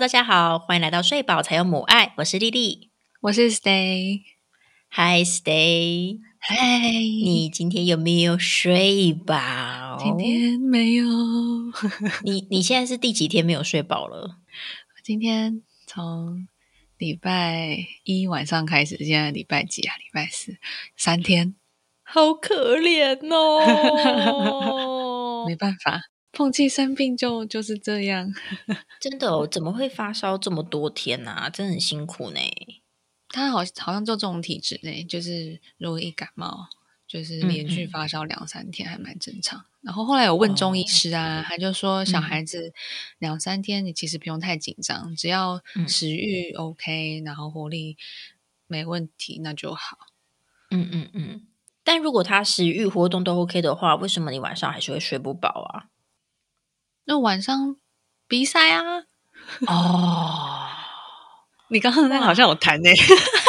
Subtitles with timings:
[0.00, 2.90] Hello，大家好，欢迎来到睡饱才有母爱，我是丽丽，
[3.20, 4.22] 我是 Stay。
[4.88, 9.98] Hi Stay，嗨，你今天有没有睡饱？
[10.02, 11.04] 今天没有。
[12.24, 14.38] 你你现在是第几天没有睡饱了？
[15.04, 16.48] 今天从
[16.96, 19.94] 礼拜一晚上开始，现在礼拜几啊？
[19.96, 20.56] 礼拜四，
[20.96, 21.54] 三天，
[22.02, 25.44] 好可怜哦！
[25.46, 26.00] 没办法，
[26.32, 28.32] 碰气生病就就是这样。
[29.00, 31.50] 真的哦，怎么会发烧这么多天啊？
[31.50, 32.40] 真的很辛苦呢。
[33.28, 36.68] 他好好像就这种体质呢，就是如果一感冒，
[37.06, 39.64] 就是连续发烧两三天，还蛮正常。
[39.82, 42.72] 然后后来有问中医师啊，他就说小孩子
[43.18, 47.96] 两三天你其实不用太紧张，只要食欲 OK，然后活力
[48.66, 49.98] 没问题，那就好。
[50.70, 51.46] 嗯嗯嗯。
[51.82, 55.89] 但如果他食欲活动都 OK 的话，为什么你晚上还是会睡不饱啊？
[57.10, 57.74] 那晚上
[58.28, 58.82] 鼻塞啊？
[59.66, 60.60] 哦，
[61.70, 62.90] 你刚刚那好像有弹呢、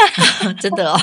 [0.59, 0.99] 真的哦，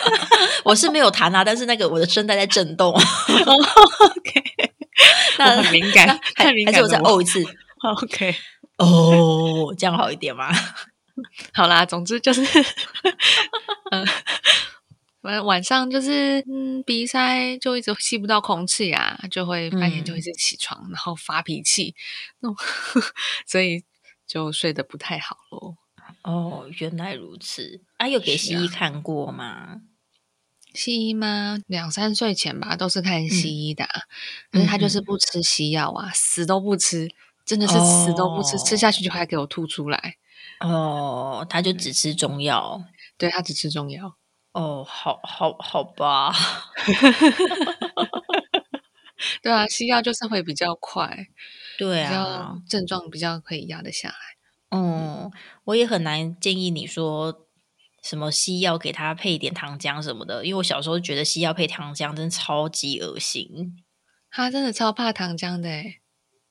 [0.64, 2.90] 我是没有弹啊，但是那个我的声带在震动。
[2.90, 4.44] OK，
[5.38, 6.78] 那很敏感，还太敏感了。
[6.78, 7.44] 还是我再哦一次
[7.82, 8.34] OK，
[8.78, 10.48] 哦，这样好一点吗？
[11.52, 12.42] 好啦，总之就是，
[13.90, 14.06] 嗯、
[15.22, 21.94] 晚晚上就是嗯鼻塞，就一直吸不到空气啊，就会半夜就一直起床，然后发脾气，
[22.40, 22.56] 那种
[23.46, 23.84] 所以
[24.26, 25.76] 就睡得不太好咯。
[26.22, 27.80] 哦，原来如此。
[27.98, 29.82] 啊，有给西医看过吗？
[30.72, 31.58] 西医吗？
[31.66, 34.02] 两三岁前吧，都是看西医的、啊，
[34.50, 37.10] 可是他就是不吃西药啊，死都不吃，
[37.44, 40.16] 真的是死都不吃，吃下去就还给我吐出来。
[40.60, 42.84] 哦，他就只吃中药。
[43.18, 44.16] 对他只吃中药。
[44.54, 46.32] 哦，好好好吧。
[49.42, 51.28] 对啊，西药就是会比较快，
[51.78, 54.14] 对比较啊，症状比较可以压得下来。
[54.72, 55.30] 嗯，
[55.64, 57.46] 我也很难建议你说
[58.02, 63.82] 什么西药给他配一点糖浆什么的，因为我小时候觉得西药配糖浆真的超级恶心。
[64.30, 66.00] 他真的超怕糖浆的诶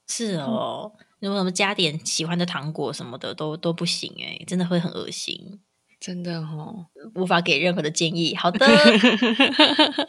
[0.07, 5.59] 是哦，如果什么加点喜欢的糖果什么的都都不行诶，真的会很恶心，
[5.99, 6.87] 真的哦。
[7.15, 8.35] 无法给任何的建议。
[8.35, 8.65] 好的，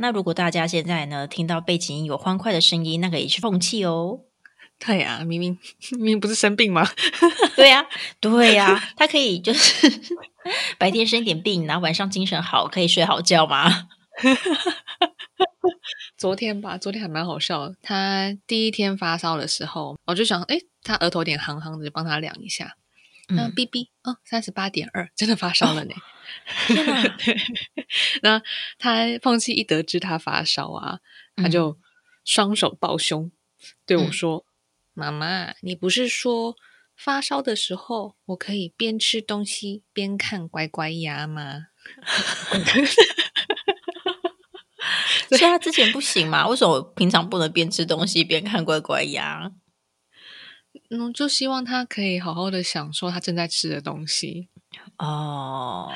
[0.00, 4.20] 那如果大家现在呢听到背景音有欢快的声音，那个也是缝气哦。
[4.78, 5.58] 对啊，明明
[5.90, 6.88] 明明不是生病吗？
[7.54, 7.84] 对呀、
[8.18, 9.86] 对呀、他可以就是
[10.78, 13.88] 白天生一点病，然后晚上精神好，可以睡好觉吗？
[16.16, 17.74] 昨天吧，昨天还蛮好笑的。
[17.82, 22.74] 他第一天发烧的时候，我就想，诶，他额头有点夯夯的，就帮他量一下。
[23.30, 25.94] 那嗯，哔哔，哦，三十八点二，真的发烧了呢。
[26.66, 27.16] 天哪，
[28.22, 28.42] 那
[28.78, 31.00] 他碰气一得知他发烧啊，
[31.36, 31.78] 他就
[32.24, 33.30] 双手抱胸
[33.86, 34.46] 对我嗯说
[34.94, 36.56] ：“妈妈，你不是说
[36.96, 41.66] 发烧的时候我可以边吃东西边看乖乖鸭吗？”
[45.28, 46.46] 所以他之前不行嘛？
[46.48, 49.50] 为什么平常不能边吃东西边看乖乖鸭？
[50.90, 54.48] 嗯，就希望他可以好好的享受他正在吃的东西。
[54.98, 55.90] 哦，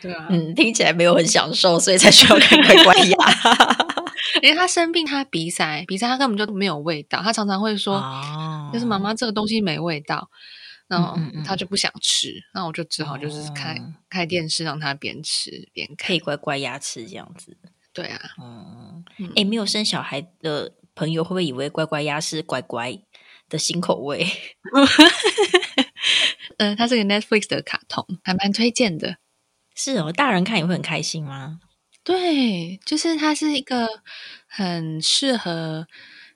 [0.00, 3.16] 对啊，嗯，听起来没有很享受，所以才需要看乖乖鸭。
[4.42, 10.28] 因为他生病，他鼻塞，鼻塞他根本就没有味道，他常常会说，哦就是妈妈这个东西没味道，
[10.88, 16.08] 然后他就不想吃，那我就只好就是开、哦开电视让他边吃边看。
[16.08, 17.56] 配乖乖鸭吃这样子。
[17.92, 22.98] 对啊，嗯，嗯哎，没有生小孩的朋友会不会以为乖乖鸭是乖乖
[23.48, 24.26] 的新口味？
[26.58, 29.16] 呃，它是个 Netflix 的卡通，还蛮推荐的。
[29.74, 31.60] 是哦，大人看也会很开心吗？
[32.02, 33.88] 对，就是它是一个
[34.46, 35.86] 很适合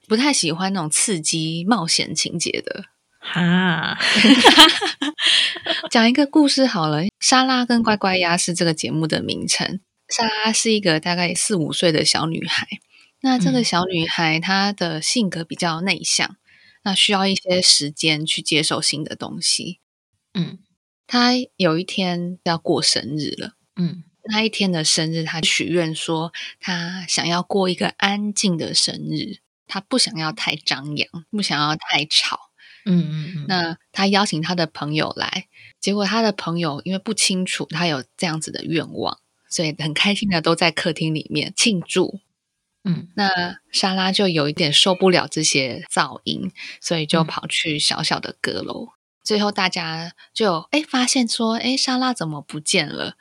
[0.07, 2.85] 不太喜欢那种刺激冒险情节的。
[3.19, 3.97] 哈，
[5.89, 9.79] 讲一个故事好了，莎拉跟乖乖鸭是这个节目的名称。
[10.09, 12.67] 莎拉是一个大概四五岁的小女孩，
[13.21, 16.35] 那这个嗯小女孩她的性格比较内向，
[16.83, 19.79] 那需要一些时间去接受新的东西。
[20.33, 20.59] 嗯
[21.07, 23.55] 他有一天要过生日了。
[23.75, 32.51] 嗯那一天的生日，他许愿说，他想要过一个安静的生日，他不想要太张扬，不想要太吵。
[32.85, 35.47] 嗯嗯嗯，那他邀请他的朋友来，
[35.79, 39.19] 结果他的朋友因为不清楚他有这样子的愿望，
[39.49, 42.19] 所以很开心的都在客厅里面庆祝。
[42.83, 48.89] 嗯那莎拉就有一点受不了这些噪音，所以就嗯跑去小小的阁楼。
[49.23, 53.15] 最后大家就哎发现说，哎莎拉怎么不见了？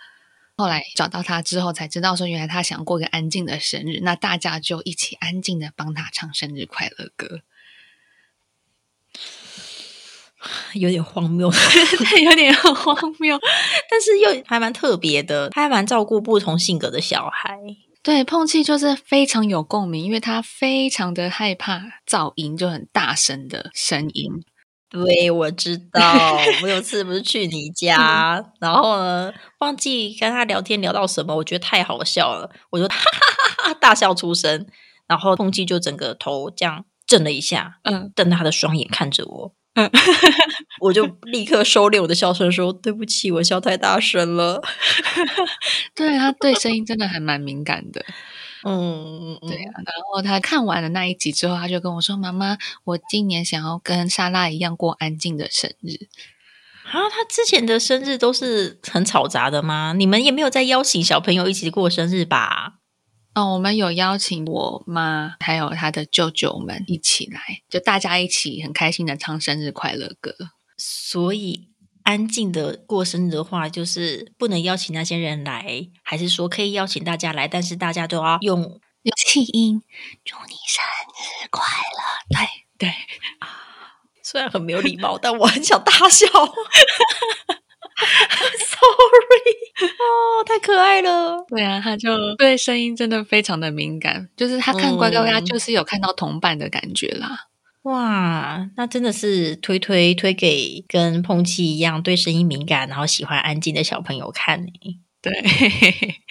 [0.57, 4.01] 后来找到她之后，才知道说原来她想过一个安静的生日。
[4.03, 7.41] 那大家就一起安静的帮她唱生日快乐歌。
[10.73, 11.51] 有点荒谬，
[12.25, 13.39] 有点荒谬，
[13.91, 17.59] 但是又还蛮特别的，他还蛮照顾不同性格的小孩。
[18.02, 24.32] 对，碰气就是非常有共鸣，因为他非常的害怕噪音，就很大声的声音。
[24.88, 26.38] 对，我知道。
[26.62, 34.67] 我有次不是去你家，然后呢，忘记跟他聊天聊到什么，我觉得太好笑了，我就 哈哈哈哈大笑出声，
[35.06, 39.55] 然后碰气就整个头这样震了一下，嗯，瞪他的双眼看着我。
[39.75, 39.88] 嗯，
[40.81, 44.61] 我就立刻收敛我的笑声，说：“对不起，我笑太大声了。”
[45.94, 48.05] 对他对声音真的还蛮敏感的。
[48.64, 49.72] 嗯，对啊。
[49.87, 56.08] 然后他看完了那一集之后，他就跟我说：“妈妈，我今年想要跟莎拉一样过安静的生日。”
[56.90, 59.94] 啊，他之前的生日都是很吵杂的吗？
[59.96, 62.80] 你们也没有在邀请小朋友一起过生日吧？
[63.35, 70.35] 哦，我们有邀请我妈还有她的舅舅们一起来，就大家一起很开心的唱生日快乐歌。
[70.77, 71.69] 所以
[72.03, 79.81] 安静的过生日的话，就是不能邀请那些人来，还是说可以邀请大家来，但是大家都要用用气音
[80.25, 82.37] 祝你生日快乐。
[82.37, 82.49] 对
[82.79, 82.88] 对
[83.38, 83.47] 啊，
[84.25, 86.26] 虽然很没有礼貌，但我很想大笑。
[89.11, 91.45] Sorry，哦，太可爱了。
[91.49, 97.49] 对啊，他就对声音真的非常的敏感，就是他看乖乖他就是有看到同伴的感觉啦。
[97.83, 104.71] 哇，那真的是推推推给跟碰气一样对声音敏感，然后喜欢安静的小朋友看呢。
[105.23, 105.33] 对，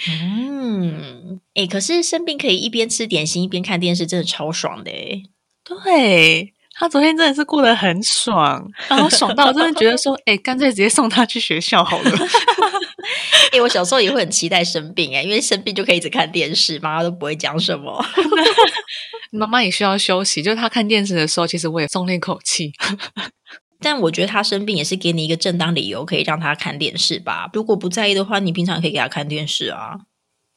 [0.09, 4.91] 嗯，哎，可是生病可以一边吃点心一边看电视，真的超爽的。
[5.63, 6.53] 对。
[6.79, 12.11] 他昨天真的是过得很爽，然后爽到真的觉得说，哎，干脆直接送他去学校好了。
[13.51, 18.01] 哎，我小时候也会很期待生病，哎，因为生病就可以一直看电视，妈妈都不会讲什么。
[19.31, 22.71] 妈妈也需要休息，就是他看电视的时候，其实我也松了一口气。
[23.81, 27.49] 但我觉得他生病也是给你一个正当理由，可以让他看电视吧。
[27.53, 29.95] 如果不在意的话，你平常可以给他看电视啊。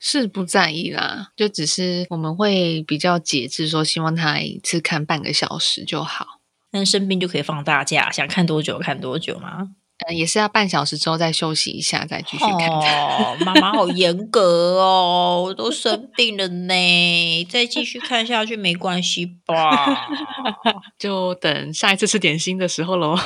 [0.04, 6.40] 是不在意啦，就只是我们会比较节制，说希望他一次看半个小时就好。
[6.72, 9.68] 那生病就可以放大假，想看多久看多久吗？
[10.08, 12.68] 嗯，也是要半小时之后再休息一下，再继续看。
[12.68, 20.08] 哦，妈妈好严 格哦，我都生病了呢，再继续看下去没关系吧？
[20.98, 23.16] 就等下一次吃点心的时候喽。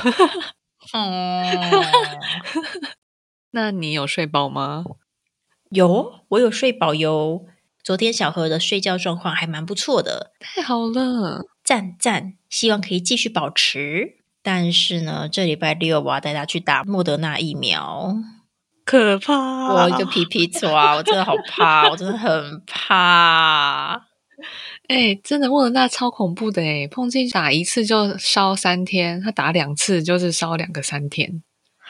[0.93, 1.43] 哦，
[3.53, 4.85] 那你有睡饱吗？
[5.71, 7.45] 有，我有睡饱哟。
[7.83, 12.35] 昨天小何的睡觉状况还蛮不错的，太好了，赞赞！
[12.49, 14.17] 希望可以继续保持。
[14.43, 18.17] 但是呢，这礼拜六我要带他去打莫德纳疫苗，
[18.85, 19.73] 可怕！
[19.73, 24.07] 我一个皮皮虫啊，我真的好怕，我真的很怕。
[24.89, 31.43] 哎，真的莫德纳超恐怖的哎，碰见打一次就烧三天，他打两次就是烧两个三天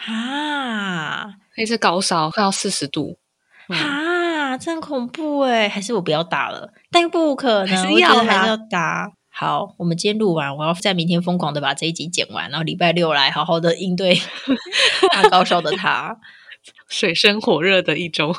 [0.06, 1.34] 啊！
[1.56, 3.18] 那是高烧，快要四十度。
[3.68, 5.68] 啊，真恐怖哎！
[5.68, 6.72] 还是我不要打了？
[6.90, 9.12] 但不可能，还是要还是要打。
[9.28, 14.18] 好，我们今天录完，我要在明天疯狂的把这一集剪完，然后礼拜六来好好的应对
[15.12, 16.16] 大高烧的他，
[16.88, 18.34] 水深火热的一周。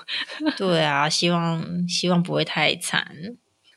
[0.58, 3.12] 对啊，希望希望不会太惨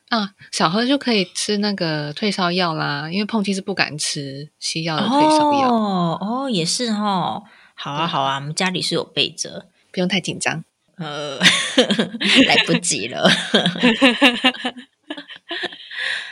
[0.09, 0.31] 啊。
[0.51, 5.71] 小何就可以吃那个退烧药啦，因为碰气是不敢吃西药的退烧药。
[5.71, 7.43] 哦哦，也是哦。
[7.75, 10.63] 好啊好啊，我们家里是有备着，不用太紧张。
[11.01, 11.39] 呃，
[12.47, 13.27] 来不及了。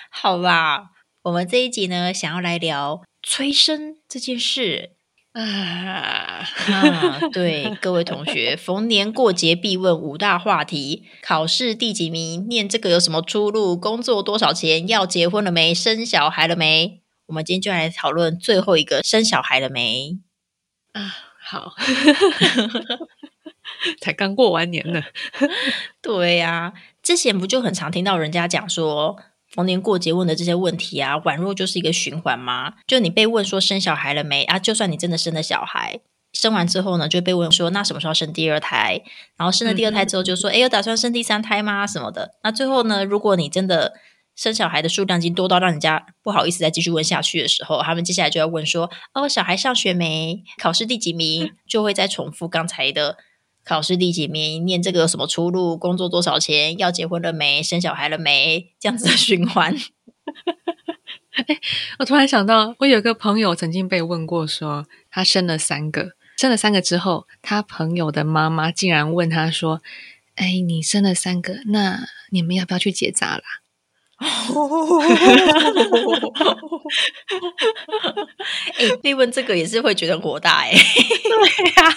[0.09, 0.91] 好吧，
[1.23, 4.91] 我们这一集呢，想要来聊催生这件事
[5.33, 7.19] 啊 啊！
[7.31, 12.47] 对，各位同学，逢年过节必问五大话题：考试第几名？
[12.47, 13.75] 念这个有什么出路？
[13.75, 14.87] 工作多少钱？
[14.87, 15.73] 要结婚了没？
[15.73, 17.01] 生小孩了没？
[17.27, 20.19] 我们今天就来讨论最后一个：生小孩了没？
[20.93, 21.73] 啊，好。
[24.01, 25.01] 才刚过完年呢，
[26.01, 29.17] 对呀，之前不就很常听到人家讲说，
[29.51, 32.73] 逢年过节问的这些问题啊，宛若就是一个循环吗？
[32.85, 34.59] 就你被问说生小孩了没啊？
[34.59, 35.99] 就算你真的生了小孩，
[36.33, 39.01] 生完之后呢，就被问说那什么时候生第二胎？
[39.37, 41.87] 然后生了第二胎之后就说，哎，有打算生第三胎吗？
[41.87, 42.35] 什么的？
[42.43, 43.93] 那最后呢，如果你真的
[44.35, 50.43] 生小孩的数量已经多到让人家不好意思再继续问下去的时候，他们接下来就要问说，哦，小孩上学没？
[50.61, 51.53] 考试第几名？
[51.67, 53.17] 就会再重复刚才的。
[53.69, 54.65] 考试第几名？
[54.65, 55.77] 念这个有什么出路？
[55.77, 56.75] 工作多少钱？
[56.79, 57.61] 要结婚了没？
[57.61, 58.73] 生小孩了没？
[58.79, 59.71] 这样子的循环。
[61.99, 69.83] 我突然想到，我有个朋友曾经被问过，说他生了三个，生了三个之后，他朋友的妈妈竟然问他说
[70.33, 71.99] ：“哎，你生了三个，那
[72.31, 73.43] 你们要不要去结扎啦？”
[78.79, 80.71] 哎，被问这个也是会觉得火大哎。
[80.75, 81.95] 对呀，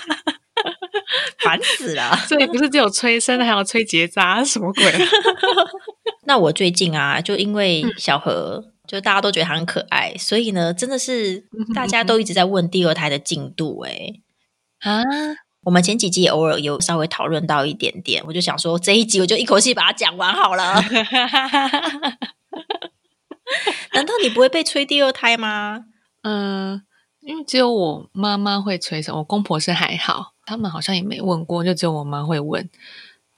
[1.39, 2.17] 烦死了。
[2.29, 4.85] 所以不是只有催生，还有催结扎，什么鬼？
[6.25, 11.45] 那我最近啊，就因为小何，就大家都觉得他很可爱，所以呢，真的是
[11.75, 13.81] 大家都一直在问第二胎的进度。
[13.81, 14.15] 哎，
[14.81, 15.03] 啊。
[15.65, 20.75] 我们前几集也偶尔有稍微讨论到一点点，我就想说这一集我就一口气把它讲完好了。
[23.93, 25.85] 难道你不会被催第二胎吗？
[26.23, 26.83] 嗯，
[27.21, 32.69] 因为只有我妈妈会催生，我公婆是还好，他们好像也没问过，就只有我妈会问。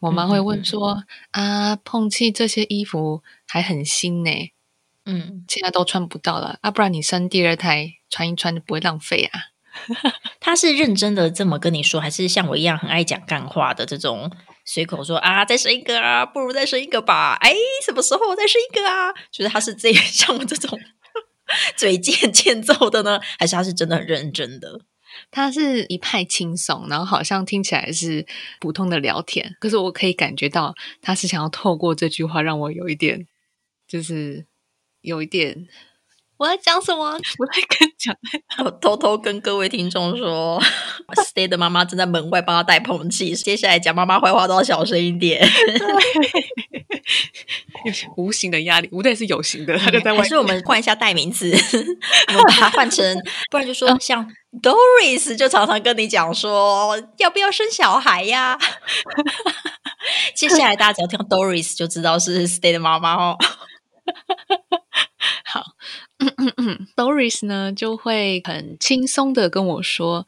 [0.01, 4.31] 我妈会问说：“啊，碰气这些衣服还很新呢，
[5.07, 9.41] 嗯，现在都穿不到了啊，不然你生第二胎穿一穿就不会浪费啊。
[10.41, 14.31] ”他是认真的这么跟你说，还是像我一样很爱讲干话的这种
[14.67, 15.45] 随口说啊？
[15.45, 17.39] 再生一个啊，不如再生一个吧？
[17.41, 17.55] 哎，
[17.87, 19.11] 什么时候再生一个啊？
[19.31, 20.79] 就是他是这样 像我这种
[21.77, 24.81] 嘴贱欠揍的呢，还是他是真的很认真的？
[25.31, 28.27] 他是一派轻松，然后好像听起来是
[28.61, 33.27] 普通的聊天，可是我可以感觉到他是想要透过这句话让我有一点，
[33.87, 34.47] 就是
[35.01, 35.69] 有一点。
[36.37, 37.13] 我在讲什么？
[37.39, 38.15] 我在跟讲，
[38.67, 40.61] 我偷偷跟各位听众说，
[41.33, 43.33] Stay 的妈妈正在门外帮他带碰气。
[43.37, 45.49] 接下来讲妈妈坏话都要小声一点。
[48.17, 50.19] 无形的压力，无对是有形的，他就在外。
[50.19, 51.51] 还是我们换一下代名词，
[52.29, 53.17] 我们把它换成，
[53.51, 54.27] 不然就说像
[54.63, 58.59] Doris 就常常跟你讲说，要不要生小孩呀？
[60.35, 63.37] 接下来大家只要听 Doris 就知道是 Stay 的妈妈哦。
[65.45, 65.63] 好。
[66.97, 70.27] Doris 呢就会很轻松的跟我说：“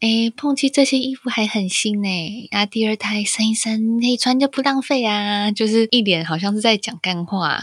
[0.00, 2.08] 哎，碰气这些衣服还很新呢，
[2.50, 7.58] 啊，第二胎生一生可以穿就不浪费啊。”就是一脸好像是在讲干话，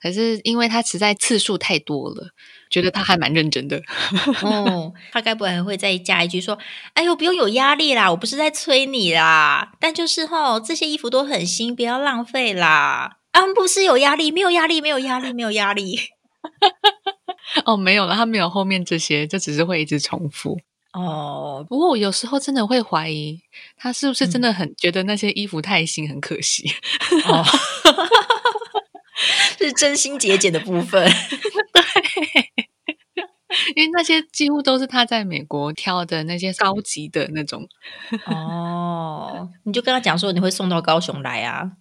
[0.00, 2.30] 可是因为他实在次数太多了，
[2.68, 3.80] 觉得他还蛮认真的。
[4.42, 6.58] 哦，他该不会还会再加一句说
[6.94, 15.96] ：“哎呦，不用有压力啦，我不是在催你啦，但就是吼，这些衣服都很新，不要浪费啦。”啊，不是有压力，没有压力，没有压力，没有压力。
[17.64, 20.58] 哦，没有了，他没有后面这些，就只是会一直重复。
[20.98, 23.40] 哦，不过我有时候真的会怀疑，
[23.76, 26.68] 他是不是真的很觉得那些衣服太新，很可惜。
[27.26, 27.44] 哦，
[29.58, 31.08] 是真心节俭的部分。
[31.72, 33.22] 对，
[33.76, 37.68] 因为那些几乎都是他在美国挑的那些高级的那种。
[38.26, 41.72] 哦，你就跟他讲说你会送到高雄来啊。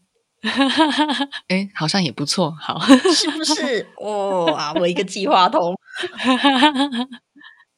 [1.47, 2.79] 哎，好像也不错，好，
[3.13, 3.87] 是不是？
[4.01, 5.75] 哇，我一个计划通。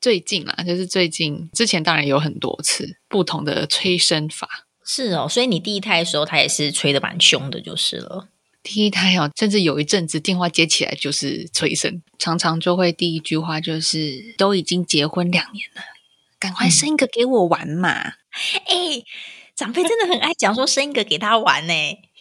[0.01, 4.47] 最近啦，就是最近之前当然有很多次不同的催生法。
[4.85, 8.29] 是哦，所以你第一胎的时候，他也是催的蛮凶的，就是了。
[8.63, 15.81] 第一胎哦，甚至有一阵子电话接起来就是催生，常常就会第一句话就是：“都已经结婚两年了，
[16.39, 17.91] 赶快生一个给我玩嘛！”
[18.67, 19.03] 哎，
[19.55, 21.73] 长辈真的很爱讲说生一个给他玩呢。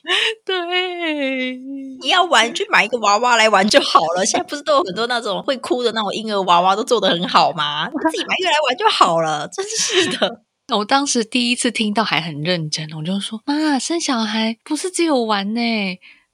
[0.44, 1.56] 对，
[2.00, 4.24] 你要玩去买一个娃娃来玩就好了。
[4.24, 7.88] 现在不是都有很多那种会哭的那种婴儿娃娃，都做的很好吗？
[8.10, 9.46] 自己买一个来玩就好了。
[9.52, 10.42] 真是的，
[10.74, 15.60] 我当时第一次听到还很认真，我就说：“妈，生小孩不是只有玩呢，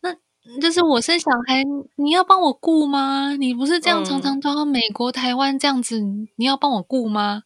[0.02, 1.64] 那就是我生小孩，
[1.97, 3.35] 你要帮我顾吗？
[3.37, 6.00] 你不是这样常常都要美国、台湾这样子，
[6.37, 7.43] 你要帮我顾吗？”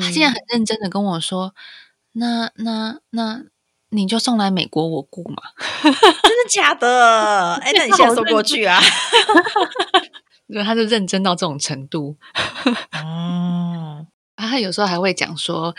[0.00, 1.52] 他竟然很认真的跟我说
[2.14, 3.44] ：“那、那、那。”
[3.94, 5.42] 你就送来美国我雇嘛？
[5.82, 7.54] 真的假的？
[7.62, 8.80] 哎， 那你现在送过去啊？
[10.52, 12.16] 对，他就认真到这种程度。
[12.92, 15.74] 哦，啊，他有时候还会讲说：“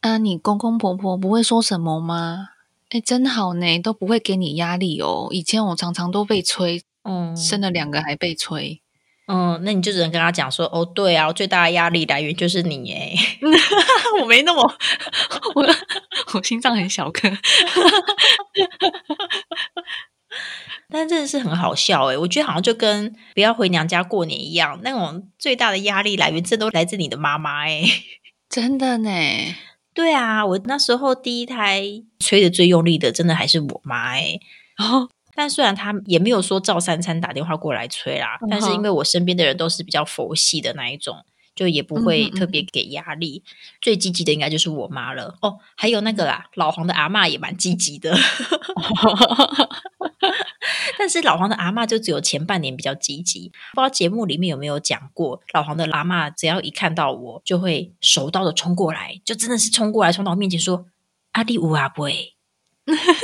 [0.00, 2.48] 啊，你公公婆婆不会说什么吗？”
[2.90, 5.28] 哎，真好呢，都不会给你压力哦。
[5.30, 8.80] 以前我常常都被催，嗯，生了两个还被催。
[9.28, 13.14] 嗯，那你就只能跟他讲说：“哦，对啊，我最大的压力来源就是你。”哎，
[14.20, 14.74] 我没那么，
[15.54, 15.62] 我
[16.34, 17.28] 我心脏很小颗，
[20.90, 22.18] 但真的是很好笑哎！
[22.18, 27.82] 我觉得好像就跟不要回娘家过年一样，那种最大的压力来源，这都来自你的妈妈哎，
[28.48, 29.10] 真的呢。
[29.94, 31.82] 对啊，我那时候第一胎
[32.20, 34.40] 催的最用力的，真的还是我妈诶。
[34.76, 35.08] 然后。
[35.32, 41.16] 但虽然她也没有说照三餐打电话过来催啦，但是因为我身边的人都是比较佛系的那一种，
[41.60, 43.44] 就也不会特别给压力。
[43.82, 48.16] 最积极的应该就是我妈了哦，还有那个啦，老黄的阿妈也蛮积极的。
[50.98, 60.86] 但是老黄的阿妈就只有前半年比较积极，不知道节目里面有没有讲过，老黄的阿妈只要一看到我，就会手刀的冲过来，就真的是冲过来冲到我面前说
[61.32, 62.08] ：“阿弟五阿伯。”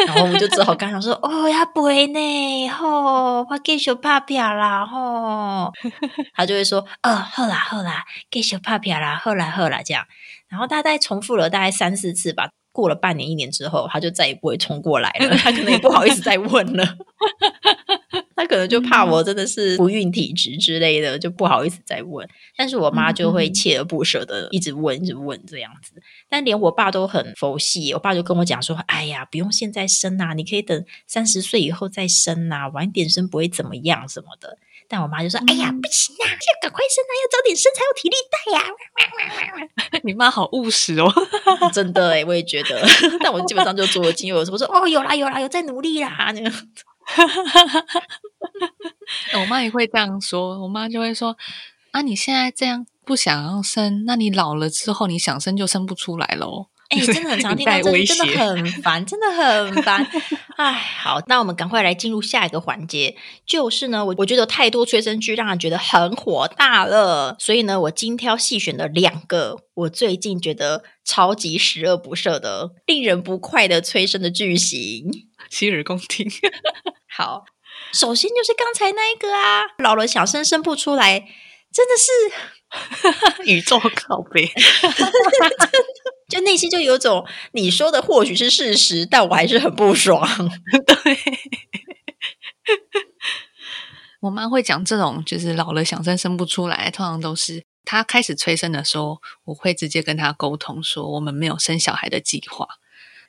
[0.06, 5.72] 然后我们就只好跟他说：“哦，要背呢，吼，我继续拍片啦，吼。”
[6.34, 10.04] 他就会说：“哦，好啦，好啦，继续拍片啦，好啦，好啦。”这样，
[10.48, 12.48] 然后大概重复了大概三四次吧。
[12.72, 15.34] 过了半年、一年之后，他就再也不会冲过来了。
[15.38, 16.84] 他可能也不好意思再问了。
[18.36, 22.28] 他可能就怕我真的是不孕体质之类的，就不好意思再问。
[22.56, 25.94] 但是我妈就会锲而不舍的一直问、一直问这样子。
[26.28, 39.98] 但连我爸都很佛系，我爸就跟我讲说：“哎呀，不用现在生啊，你可以等三十岁以后再生啊，晚点生不会怎么样什么的。”但我妈就说：“哎呀，不行啊，要赶快生啊，要早点生才有体力带呀。
[40.04, 41.10] ”你妈好务实哦，
[41.72, 42.80] 真的哎，我也觉得。
[43.24, 46.50] 但我基本上就做了经有的时候，我说：“哦，有啦有啦，有在努力啦。”那个，
[49.40, 50.62] 我妈也会这样说。
[50.62, 51.36] 我妈就会说
[51.92, 60.06] ：“啊，你现在这样不想要生，那你老了之后，你想生就生不出来喽。”哎，真的很常听到这，真的很烦，真的很烦。
[60.56, 75.10] 哎，好，那我们赶快来进入下一个环节，就是呢，我我觉得太多催生剧让人觉得很火大了，所以呢，我精挑细选了两个我最近觉得超级十恶不赦的、令人不快的催生的剧情，
[75.50, 76.30] 洗耳恭听。
[77.16, 77.44] 好，
[77.92, 81.20] 首先就是刚才那一个啊，老了想生生不出来，
[81.72, 82.56] 真的是。
[83.46, 84.50] 宇宙靠背，
[86.28, 90.28] 就内心就有种你说的或许是事实，但我还是很不爽。
[90.84, 91.18] 对，
[94.20, 102.66] 我妈会讲这种，就是老了想生生不出来，通常都是她开始催生的时候，我会直接跟她沟通说，我们没有生小孩的计划，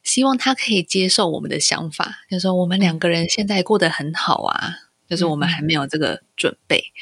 [0.07, 4.73] 希望他可以接受我们的想法，就说我们两个人现在过得很好啊，
[5.09, 6.93] 就是我们还没有这个准备。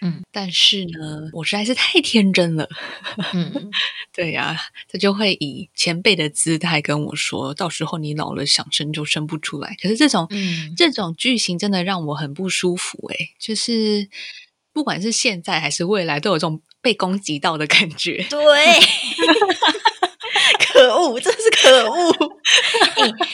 [0.00, 2.68] 嗯，但是呢，我实在是太天真了。
[3.32, 3.70] 嗯，
[4.12, 9.76] 对呀，他就会以前辈的姿态跟我说，到时候你老了想生就生不出来。
[9.80, 13.10] 可是这种，嗯，这种剧情真的让我很不舒服。
[13.12, 14.08] 哎，就是
[14.72, 18.26] 不管是现在还是未来，都有这种被攻击到的感觉。
[18.30, 18.38] 对。
[20.78, 22.12] 可恶，真是可恶！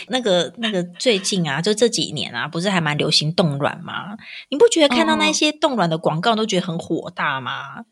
[0.09, 4.17] 那 个那个，最近啊，就这几年啊，不是还蛮流行冻卵吗？
[4.49, 7.85] 你不觉得看到那些冻卵的广告都觉得很火大吗？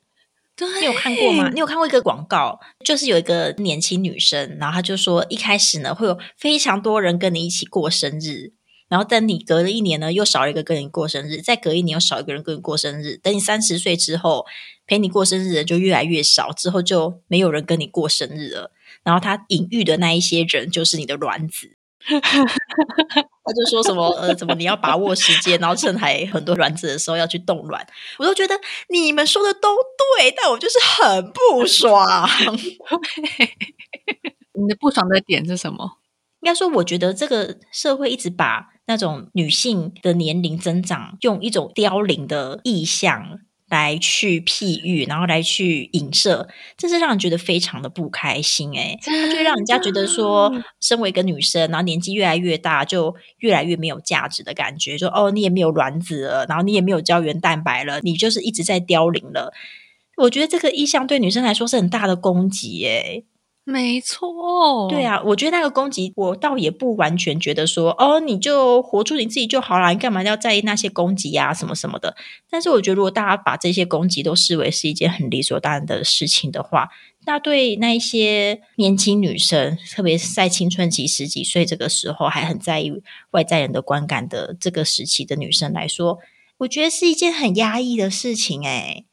[0.57, 1.51] 对，你有看过吗？
[1.53, 8.55] 你有看过一个广告，就是有一个年轻女生，然后她就说，一开始呢会有非常多人跟你一起过生日，
[8.89, 14.47] 然后等你隔了一年呢，又少了一个跟你过生日，再隔一年又少一个人跟你过生日，等你三十岁之后，
[14.87, 18.71] 陪你过生日的人就越来越少，之后就没有人跟你过生日了。
[19.05, 21.77] 然后他隐喻的那一些人就是你的卵子，
[23.45, 27.87] 他就说什么呃，怎么你要把握时间，然后趁还很多卵子的时候要去冻卵，
[28.19, 28.55] 我都觉得
[28.89, 29.69] 你们说的都
[30.19, 32.29] 对，但我就是很不爽。
[34.55, 35.99] 你的不爽的点是什么？
[36.41, 43.39] 应该说，我觉得这个社会一直把那种女性的年龄增长用一种凋零的意象。
[43.73, 54.99] 来去譬喻，然后来去影射，这是让人觉得非常的不开心哎，就让人家觉得说，身为一个女生，然后年纪越来越大，就越来越没有价值的感觉。
[54.99, 59.55] 说哦，你也没有卵子了，然后你也没有胶原蛋白了，你就是一直在凋零了。
[60.19, 63.23] 我觉得这个意向对女生来说是很大的攻击哎。
[63.65, 72.17] 没错，对啊，我觉得那个攻击，我倒也不完全觉得说，哦，你就活出你自己就好了，你干嘛要在意那些攻击啊，什么什么的？
[72.51, 76.89] 但是我觉得，如果大家把这些攻击都视为是一件很理所当然的事情的话，
[77.25, 82.93] 那对那一些年轻女生，特别是在青春期十几岁这个时候还很在意
[83.31, 86.19] 外在人的观感的这个时期的女生来说，
[86.59, 89.05] 我觉得是一件很压抑的事情，哎。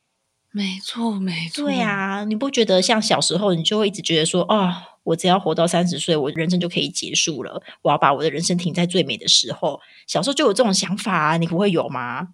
[0.59, 1.63] 没错，没错。
[1.63, 4.69] 对啊，你不觉得像小时候，你就会一直觉得说，哦，
[5.03, 7.63] 我只要活到三十岁，我人生就可以结束了。
[7.81, 9.79] 我要把我的人生停在最美的时候。
[10.05, 12.27] 小时候就有这种想法啊，你不会有吗？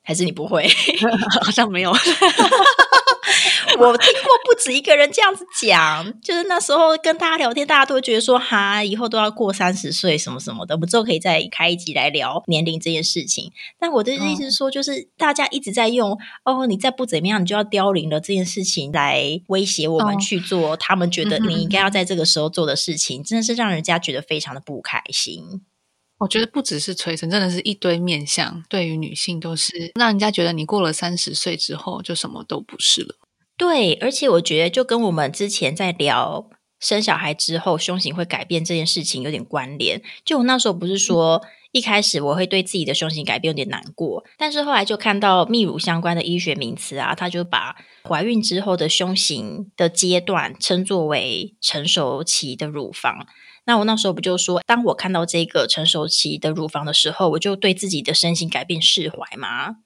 [0.00, 0.64] 还是你不会？
[1.44, 1.92] 好像没有。
[3.78, 10.74] 我听过不止一个人这样子讲， 就是那时候跟大家聊天，大家都会觉得说，哈，以后都要过三十岁什么什么的。
[10.74, 13.52] 我们之后可以再开一集来聊年龄这件事情。
[13.78, 25.62] 但我的意思是说，就是大家一直在用哦，你再不怎么样，你就要凋零了这件事情来威胁我们去做他们觉得你应该要在这个时候做的事情，真的是让人家觉得非常的不开心。
[26.18, 33.14] 我觉得不只是催生，真的是一堆面相，对于女性都是让人家觉得你过了三十岁之后就什么都不是了。
[33.58, 36.48] 对，而且我觉得就跟我们之前在聊
[36.80, 40.02] 生小孩之后胸型会改变这件事情有点关联。
[40.24, 47.76] 就我那时候不是说一开始我会对自己的胸型改变有点难过，但是后来就看到泌乳相关的医学名词啊，他就把
[48.08, 53.26] 怀孕之后的胸型的阶段称作为成熟期的乳房。
[53.66, 59.76] 那我那时候不就说，当我看到这个成熟期的乳房的时候，我就对自己的身心改变释怀吗？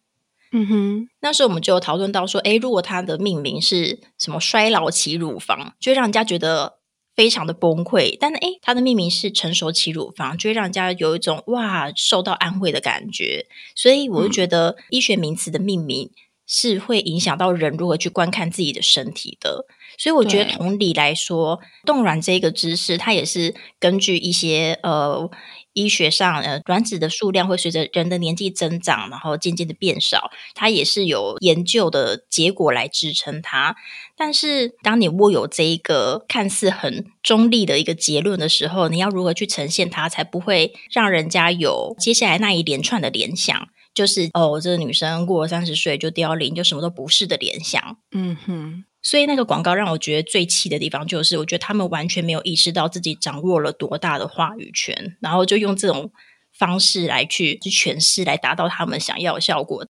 [0.53, 6.79] 嗯哼，那时候我们就有讨论到说，诶，如果它的命名是什么衰老期乳房，就会让人家觉得
[7.14, 13.47] 非常的崩溃；但是，诶，它的命名是成熟期乳房，就会让人家有一种哇受到安慰的感觉。
[13.77, 16.11] 所以，我就觉得医学名词的命名
[16.53, 19.65] 是会影响到人如何去观看自己的身体的。
[19.97, 25.31] 所以我觉得，同理来说，冻卵这个知识，它也是根据一些呃
[25.75, 33.77] 医学上呃卵子的数量会随着人的年纪增长，然后渐渐的变少，它也是有研究的结果来支撑它。
[34.17, 43.69] 但是，当你握有这一个看似很中立的一个结论的时候，你要如何去呈现它，才不会让人家有接下来那一连串的联想？
[43.92, 47.98] 就是哦，这个女生过了三十岁就凋零，就什么都不是的联想。
[48.12, 56.12] 嗯哼，所以那个广告让我觉得最气的地方，就是我觉得他们完全没有意识到自己掌握了多大的话语权，然后就用这种
[56.57, 59.85] 方式来去去诠释，来达到他们想要的效果。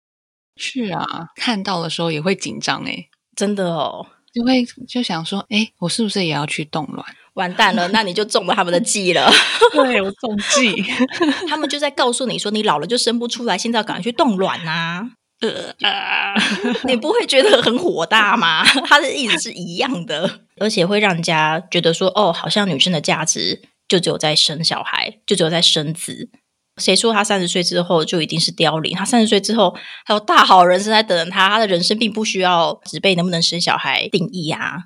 [0.57, 7.07] 是啊，看到的时候也会紧张诶，真的哦，就会就想说，诶，我是不是也要去冻卵？
[7.35, 9.31] 完蛋了， 那你就中了他们的计了。
[9.73, 10.83] 对我中计，
[11.49, 15.11] 他们就在告诉你说，你老了就生不出来，现在要赶快去冻卵呐、
[15.83, 16.35] 啊，
[16.85, 18.65] 你不会觉得很火大吗？
[18.87, 26.29] 他的意思是一样的，而且会让人家觉得说，哦，好像女生的价值就只有在生小孩，就只有在生子。
[26.77, 28.97] 谁说他三十岁之后就一定是凋零？
[28.97, 34.85] 他三十岁之后还有大好人生在等着他，他的人生并不需要只被能不能生小孩定义啊。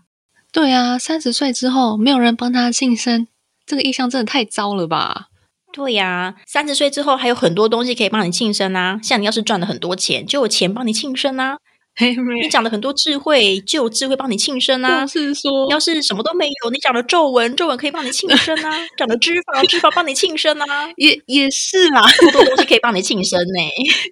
[0.54, 3.26] 对啊，三十岁之后没有人帮他庆生，
[3.66, 5.26] 这个意向真的太糟了吧？
[5.72, 9.00] 对呀、三十岁之后还有很多东西可以帮你庆生啊。
[9.02, 11.56] 像你要是赚了很多钱，就有钱帮你庆生啊。
[12.00, 15.06] 你没长了很多智慧，就有智慧帮你庆生啊。
[15.06, 20.88] 就是说，要是什么都没有，你长了皱纹，皱纹可以帮你庆生啊； 长了脂肪，脂肪帮你庆生啊。
[20.98, 23.60] 也也是啦，这么多东西可以帮你庆生呢、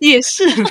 [0.00, 0.70] 也是啦，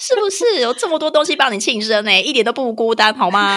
[0.00, 0.60] 是不是？
[0.62, 3.56] 有这么多东西帮你庆生呢、一点都不孤单，好吗？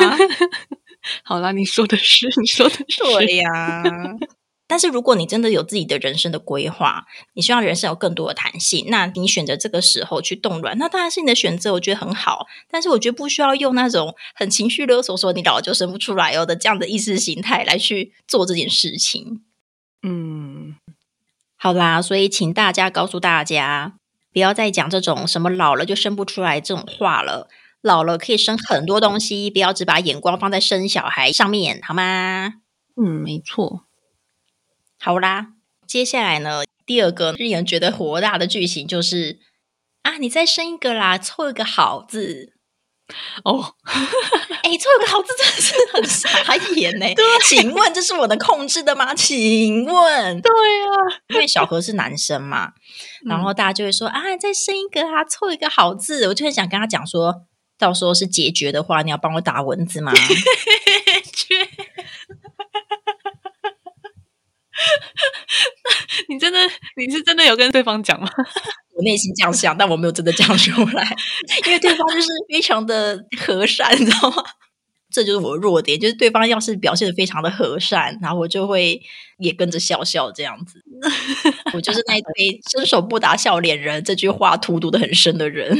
[1.23, 3.83] 好啦，你说的是，你说的是，对呀、
[4.67, 12.47] 但是如果你真的有自己的人生的规划，你希望人生有更多的弹性，那你选择这个时候去动卵，那当然是你的选择，我觉得很好。
[12.69, 19.41] 但是我觉得不需要用那种很情绪勒索，说你老了就生不出来哦的这样的意识形态来去做这件事情。
[20.03, 20.75] 嗯，
[21.57, 23.95] 好啦，所以请大家告诉大家，
[24.31, 27.49] 不要再讲这种什么老了就生不出来这种话了。
[27.81, 32.53] 老了可以生很多东西，不要只把眼光放在生小孩上面，好吗？
[32.95, 33.85] 嗯，没错，
[34.99, 35.53] 好啦，
[35.87, 39.39] 接下来呢，第二个令人觉得火大的剧情就是
[40.03, 42.53] 啊，你再生一个啦，凑一个好字。
[43.43, 43.75] 哦，
[44.63, 47.05] 哎，凑一个好字真的是很傻眼呢。
[47.43, 49.13] 请问这是我能控制的吗？
[49.13, 52.71] 请问，对啊，因为小何是男生嘛，
[53.25, 56.27] 然后大家就会说、啊，再生一个啊，凑一个好字。
[56.27, 57.47] 我就很想跟他讲说，
[57.81, 60.13] 到时候是解决的话，你要帮我打蚊子吗？
[66.29, 66.59] 你真的
[66.95, 68.29] 你是真的有跟对方讲吗？
[68.93, 71.17] 我内心这样想，但我没有真的讲出来，
[71.65, 74.43] 因为对方就是非常的和善，你知道吗？
[75.13, 79.01] 这就是我的弱点，就是对方要是表现的非常的和善，然后我就会
[79.39, 80.81] 也跟着笑笑这样子。
[81.73, 85.77] 我就是那一堆伸手不打笑脸人这句话荼毒的很深的人。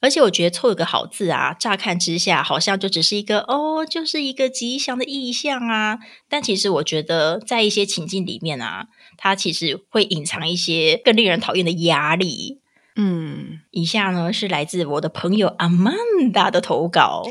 [0.00, 5.98] 而且我觉得凑一个好字啊，乍看之下好像就只是一个哦，就是一个吉祥的意象啊。
[6.28, 8.86] 但其实我觉得，在一些情境里面啊，
[9.16, 12.60] 它其实会隐藏一些更令人讨厌的压力。
[12.96, 15.94] 嗯，以下呢是来自我的朋友阿曼
[16.32, 17.22] 达的投稿。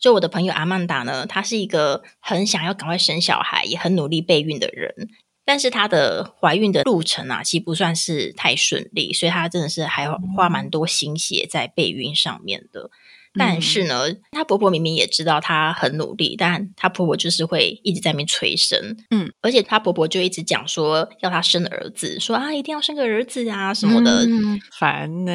[0.00, 5.08] 就我的朋友阿曼达呢，她是一个很想要赶快生小孩，也很努力备孕的人。
[5.44, 12.90] 但是她的怀孕的路程啊，其实不算是太顺利，所以她真的是还花蛮多心血在备孕上面的。
[13.36, 24.24] 但是呢，她婆婆明明也知道她很努力，但她婆婆就是会一直在那边催生，嗯，而且她婆婆就一直讲说要她生儿子，说啊一定要生个儿子啊什么的。
[24.26, 25.32] 嗯烦呢、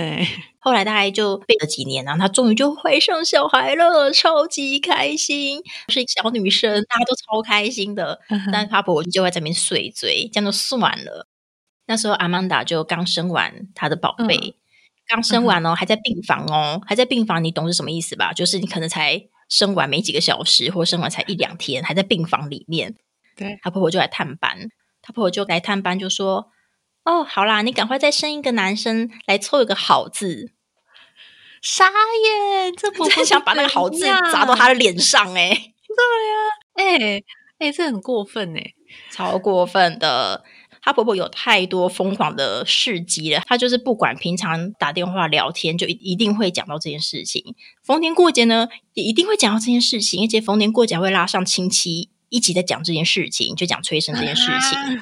[0.59, 8.19] 后来大概就备了几年，然后她终于就怀上小孩了，超级开心，是一个小女生，大家都超开心的。
[8.51, 11.27] 但是她婆婆就会在那边碎嘴，这样就算了。
[11.87, 14.55] 那时候阿曼达就刚生完她的宝贝，
[15.09, 18.31] 刚生完哦，还在病房哦，还在病房，你懂是什么意思吧？
[18.31, 22.95] 就是你可能才生完没几个小时，或生完才一两天，还在病房里面。
[23.35, 24.69] 对，她婆婆就来探班，
[25.01, 26.51] 她婆婆就来探班，就说
[27.05, 30.53] ：“哦，好啦，你赶快再生一个男生来凑一个好字。
[31.63, 35.73] 傻眼，这 ”婆婆想把那个好字砸到她的脸上、欸，
[36.75, 37.23] 哎，哎
[37.57, 38.73] 哎，这很过分哎，
[39.11, 40.43] 超过分的。
[40.81, 47.55] 她婆婆有太多疯狂的事迹了，她就是不管平常打电话聊天，就一一定会讲到这件事情。
[47.83, 55.01] 逢年过节呢，也一定会讲到这件事情，而且逢年过节会拉上亲戚一起在讲这件事情，就讲催生这件事情。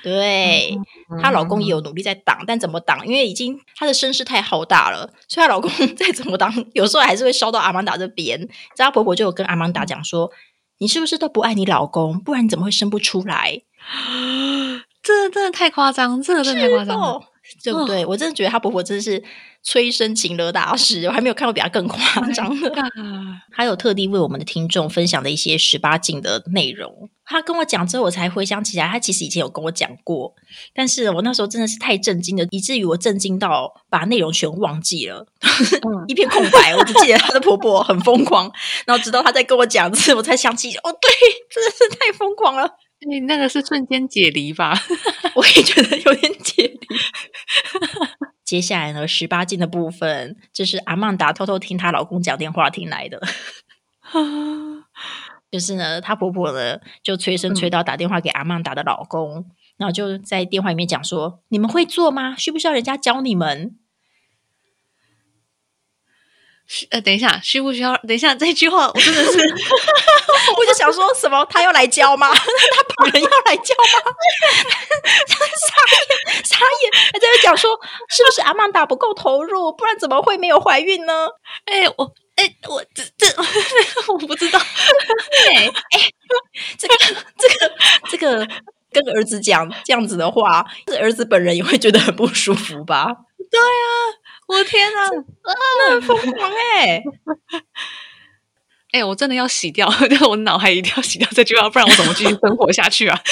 [0.00, 0.78] 对，
[1.20, 3.04] 她老公也有努力在挡，但怎么挡？
[3.04, 8.48] 因为已经她的声势太浩大了，所以她老公 再怎么挡，有时候还是会烧到阿曼达这边。
[8.76, 10.30] 她婆婆就有跟阿曼达讲说
[10.78, 12.20] ：“你是不是都不爱你老公？
[12.20, 13.62] 不然你怎么会生不出来？”
[15.08, 17.18] 这真的太夸张，这个真的太夸张了，
[17.64, 18.04] 对不对？
[18.04, 19.24] 我真的觉得她婆婆真的是
[19.62, 22.70] 催生情勒大师，我还没有看过比她更夸张的。
[23.50, 30.34] 还有特地为我们的听众分享的一些十八禁的内容，他跟我讲之后，我才回想起来，他其实以前有跟我讲过，
[30.74, 35.26] 但是我那时候真的是太震惊了，以至于我震惊到把内容全忘记了，
[36.06, 36.76] 一片空白。
[36.76, 38.52] 我只记得她的婆婆很疯狂，
[38.84, 41.10] 然后直到她在跟我讲之后，我才想起，哦，对，
[41.50, 42.76] 真的是太疯狂了。
[43.06, 44.74] 你那个是瞬间解离吧？
[45.36, 46.78] 我也觉得有点解离。
[48.44, 53.20] 接下来呢，十八禁的部分，就是阿曼达偷偷听她老公讲电话听来的。
[55.50, 62.34] 就是呢，她婆婆呢就催生催到打电话给阿曼达的老公，然后就在电话里面讲说：“你们会做吗？
[62.36, 63.76] 需不需要人家教你们？”
[66.90, 67.96] 呃，等一下，需不需要？
[67.98, 69.38] 等一下，这句话我真的是，
[70.56, 72.28] 我就想说什么，他要来教吗？
[72.34, 74.12] 他本人要来教吗？
[75.26, 75.74] 傻
[76.34, 76.92] 眼，傻眼！
[77.12, 77.70] 还在讲说，
[78.10, 79.72] 是不是阿曼达不够投入？
[79.72, 81.28] 不然怎么会没有怀孕呢？
[81.64, 83.26] 哎，我，哎，我这这，
[84.12, 84.58] 我不知道。
[84.58, 86.00] 哎哎，
[86.76, 87.72] 这个这个
[88.10, 88.46] 这个，
[88.92, 93.06] 跟儿子讲这样子的话，这儿子本人也会觉得很不舒服吧？
[93.50, 94.27] 对啊。
[94.48, 95.02] 我天哪，
[95.44, 97.02] 那很疯狂哎！
[98.92, 99.86] 哎，我真的要洗掉，
[100.28, 103.20] 我脑海一定要洗掉这句话，不然我怎么继续生活下去啊？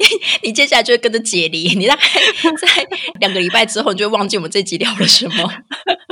[0.00, 2.88] 你你接下来就会跟着解离，你大概在
[3.20, 5.52] 两个礼拜之后，你就会忘记我们这集聊了什么，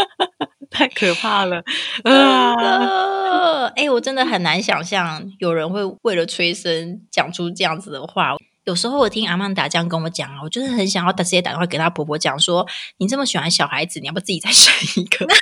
[0.71, 1.63] 太可怕了
[2.05, 3.67] 啊！
[3.77, 8.37] 哎，我真的很难想象有人会为了催生讲出这样子的话。
[8.71, 12.65] 有时候我听阿曼达这样跟我讲啊，我就是很想要直接打电话给她婆婆讲说
[12.99, 15.27] ：“你这么喜欢小孩子，你要不自己再生一个？”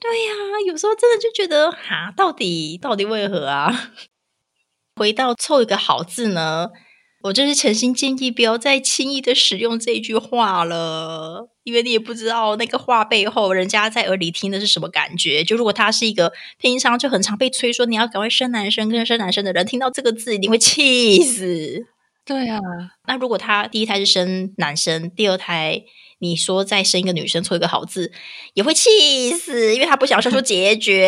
[0.00, 0.32] 对呀，
[0.66, 3.90] 有时候真的就觉得哈，到底到底为何啊？
[4.96, 6.68] 回到凑一个好字呢？
[7.22, 15.44] 我就是诚心建议不要再轻易的使用这句话了，因为你也不知道那个话背后人家在耳里听的是什么感觉。
[15.44, 21.86] 就如果他是一个平常就很常被催说你要赶快生男生跟生男生的人，听到这个字一定会气死。
[22.24, 22.58] 对啊，
[23.06, 25.82] 那如果他第一胎是生男生，第二胎
[26.20, 28.12] 你说再生一个女生错一个好字，
[28.54, 31.02] 也会气死，因为他不想说出 结 局。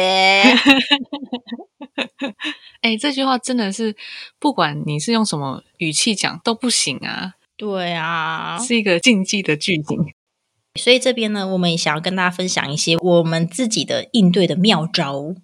[2.80, 3.94] 哎，这句话真的是，
[4.38, 7.34] 不管你是用什么语气讲都不行啊！
[7.56, 9.98] 对啊，是一个禁忌的句型。
[10.80, 15.34] 所以这边呢，我们也想要跟大家分享一些我们自己的应对的妙招。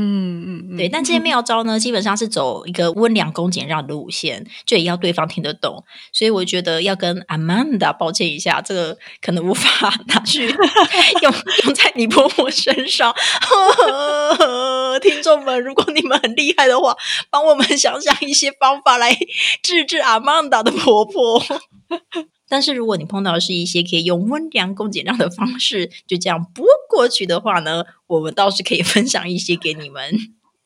[0.00, 5.82] 嗯嗯，对，但这些妙招呢，基本上是走一个温良恭俭让的路线，就也要对方听得懂。
[6.12, 10.46] 所以我觉得要跟 Amanda 抱歉一下，这个可能无法拿去
[11.22, 11.34] 用
[11.64, 13.12] 用在你婆婆身上。
[15.02, 16.96] 听众们，如果你们很厉害的话，
[17.30, 19.16] 帮我们想想一些方法来
[19.62, 21.42] 治治 Amanda 的婆婆。
[22.48, 30.16] 但是如果你碰到的是一些可以用温良恭俭让的方式就这样拨过去的话呢，我们倒是可以分享一些给你们。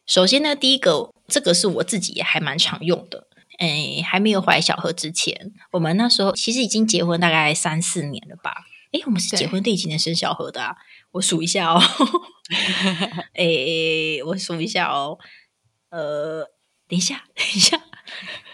[0.06, 3.26] 首先呢，第一个，这个是我自己也还蛮常用的。
[3.58, 8.52] 哎，还没有怀小何之前，我们那时候其实已经结婚大概三四年了吧？
[8.92, 10.76] 哎，我们是结婚第几年生小何的啊？
[11.12, 11.80] 我数一下哦。
[13.34, 15.18] 哎，我数一下哦。
[15.90, 16.44] 呃，
[16.88, 17.80] 等一下，等一下，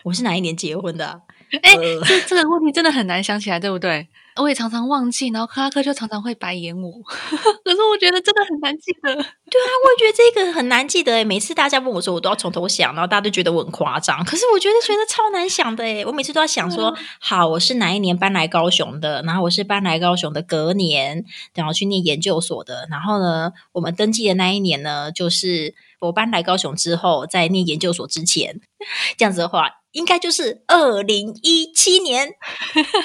[0.04, 1.22] 我是哪一年结婚的？
[1.62, 1.74] 哎，
[2.06, 4.08] 这这个问题真的很难想起来，对不对？
[4.36, 6.92] 我也常常忘记，然后克拉克就常常会白眼我。
[7.02, 9.12] 可是我觉得真的很难记得。
[9.12, 11.12] 对啊，我也觉得这个很难记得。
[11.12, 14.24] 哎，每次大家问我说，我都要从头想，然后大家都觉得我很夸张。
[14.24, 15.82] 可是我觉得觉得超难想的。
[15.82, 19.22] 哎，我每次都要想说，好，我是哪一年搬来高雄的？
[19.22, 22.86] 然后我是搬来高雄的隔年，然后去念研究所的。
[22.88, 28.60] 然后呢，我们登记的那一年呢，就是我搬来高雄之后，在念研究所之前。
[29.16, 29.76] 这样子的话。
[29.92, 32.30] 应该就是二零一七年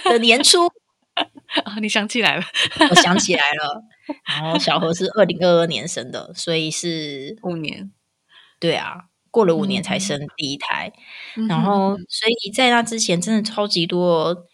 [0.03, 0.67] 的年初
[1.63, 1.79] 啊！
[1.81, 2.43] 你想起来了？
[2.89, 3.81] 我想起来了。
[4.27, 7.89] 然后小何是二零二二年生的，所以是 五年。
[8.59, 10.91] 对啊，过了五年才生第一胎。
[11.47, 14.45] 然后，所以在那之前，真的超级多，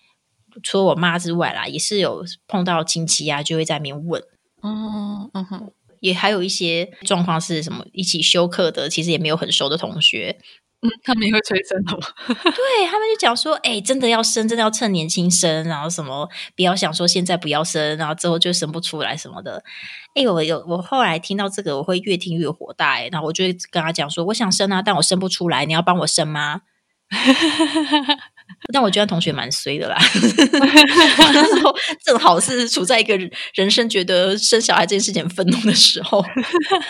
[0.62, 4.22] 除了我妈之外啦，也是有碰到亲戚啊，就会在那边问。
[4.62, 5.72] 哦嗯哼。
[6.02, 10.38] 也还有一些状况是什么一起休课的，其实也没有很熟的同学，
[10.82, 12.08] 嗯，他们也会催生的吗？
[12.28, 19.64] 对他们就讲说，哎、真的要生，真的要趁年轻生，然后什么不要想说现在不要生，然后之后就生不出来什么的。
[20.16, 26.62] 哎、我有我后来听到这个，我会越听越火大、哎，然后我就会跟他讲说，我想生啊，但我生不出来，你要帮我生吗？
[28.74, 29.98] 但我觉得同学蛮衰的啦，
[31.34, 33.18] 那时候正好是处在一个
[33.54, 36.24] 人生觉得生小孩这件事情很愤怒的时候。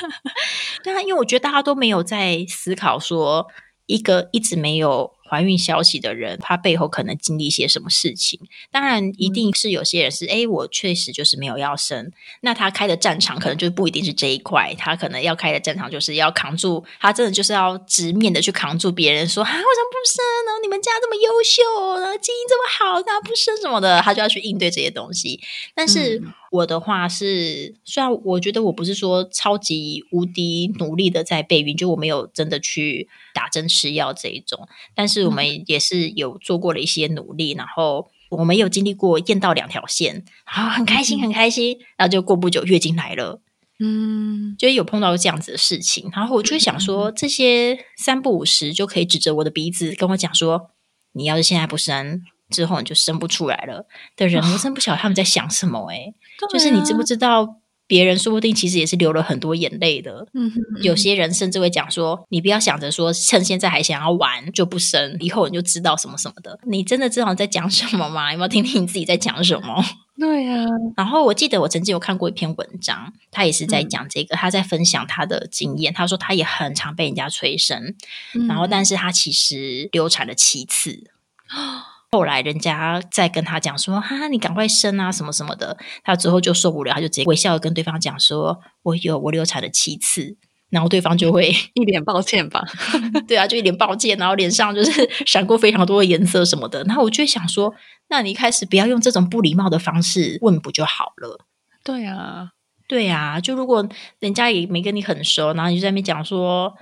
[0.84, 3.48] 对啊，因为我觉得大家都没有在思考说，
[3.86, 8.40] 一个一直没有怀孕消息的人，他背后可能经历一些什么事情。
[8.72, 12.12] 当然，一定是有些人是，哎、我确实就是没有要生，
[12.42, 20.60] 那他开的战场可能就不一定是这一块，他可能要开的战场就是要扛住，他真的就是要直面的去扛住别人说啊，为什么不生呢？
[20.64, 25.40] 你们家这么优秀，然后基因这么好，那不生什么的，他就要去应对这些东西。
[25.76, 43.42] 但是我的话是，虽然我觉得我不是说超级无敌努力的在备孕，就我没有真的去打针吃药这一种，但是我们也是有做过了一些努力，然后我们有经历过验到两条线，然后很开心很开心，然后就过不久月经来了。
[43.82, 50.72] 嗯，就有碰到这样子的事情，然后我就会想说，这些三不五时就可以指着我的鼻子跟我讲说，
[51.14, 53.88] 你要是现在不生，之后你就生不出来了。
[54.18, 56.14] 的人，我真不晓得他们在想什么、欸。
[56.52, 60.28] 就是你知不知道，别人说不定其实也是流了很多眼泪的。
[60.34, 66.60] 嗯哼，有些人甚至会讲说，你不要想着说趁现在还想要玩就不生，以后你就知道什么什么的。
[66.68, 68.32] 你真的知道你在讲什么吗？
[68.32, 69.84] 有没有听听你自己在讲什么？
[70.20, 70.66] 对呀、
[70.98, 75.94] 然后我记得我曾经有看过一篇文章，他也是在讲这个，他在分享他的经验。
[75.94, 77.96] 他说他也很常被人家催生，
[78.36, 81.10] 嗯然后但是他其实流产了七次。
[82.12, 90.38] 后来人家再跟他讲说：“哈，你赶快生啊，什么什么的。”他之后就受不了，他就直接微笑的跟对方讲说：“我有，我流产了七次。”
[90.72, 92.64] 然后对方就会 一脸抱歉吧。
[93.28, 96.84] 对啊，就一脸抱歉，然后脸上就是闪过非常多的颜色什么的。
[96.84, 97.74] 然后我就会想说，
[98.10, 101.46] 那你一开始不要用这种不礼貌的方式问不就好了？
[101.84, 102.50] 对啊，
[102.88, 103.88] 对啊，就如果
[104.20, 106.74] 人家也没跟你很熟，然后你就在那边讲说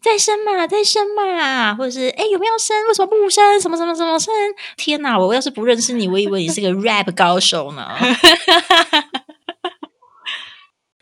[0.00, 2.76] 再生嘛，再生嘛，或者是哎有没有生？
[2.86, 3.60] 为什么不生？
[3.60, 4.32] 什么什么什么生？
[4.76, 5.18] 天哪！
[5.18, 7.88] 我要是不认识你，我以为你是个 rap 高手呢。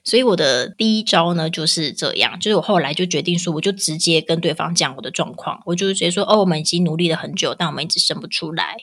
[0.07, 8.77] 所以我的第一招呢就是这样，就是我后来就决定说，我就直接跟对方讲我的状况，我就直接说，哦，我们已经努力了很久，但我们一直生不出来，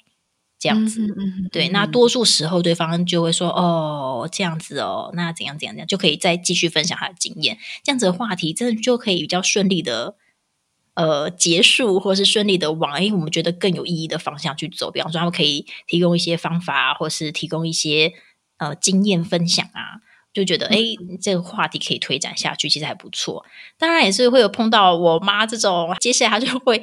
[0.61, 1.01] 这样子。
[1.07, 7.57] 嗯嗯对，那多数时候对方就会说：“哦，这样子哦，那怎样怎样怎样，就可以再继续分享他的经验。
[7.83, 10.15] 这样子的话题，真的就可以比较顺利的
[10.93, 14.91] 呃结束，或是顺利的往诶我们觉得更有意义的方向去走。
[14.91, 18.13] 比方说，他们可以提供一些方法，或是提供一些
[18.57, 23.45] 呃经验分享啊。”就觉得诶这个话题可以推展下去，其实还不错。
[23.77, 26.81] 当然也是会有碰到我妈这种，接下来她就会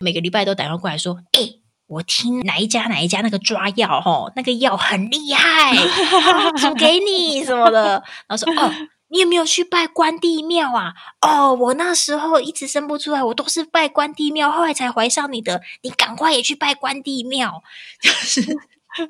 [0.00, 1.59] 每个礼拜都打电话过来说：“诶
[1.90, 8.00] 我听哪一家哪一家那个抓药吼，那个药很厉害， 哦煮给你什么的。
[8.28, 8.72] 然后说哦，
[9.08, 10.94] 你有没有去拜关帝庙啊？
[11.20, 15.62] 哦，我那时候一直生不出来，我都是拜关帝庙，后来才怀上你的。
[15.82, 17.60] 你赶快也去拜关帝庙，
[18.00, 18.56] 就是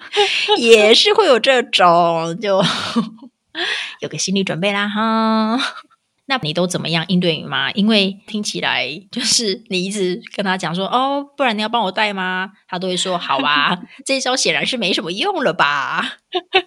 [0.57, 2.65] 也是会有这种，就
[4.01, 5.61] 有个心理准备啦哈。
[6.31, 7.73] 那你都怎么样应对你妈？
[7.73, 12.53] 因为听起来 就是你一直跟她讲说哦，不然你要帮我带吗？
[12.69, 13.77] 她都会说好啊。
[14.07, 16.19] 这一招显然是没什么用了吧？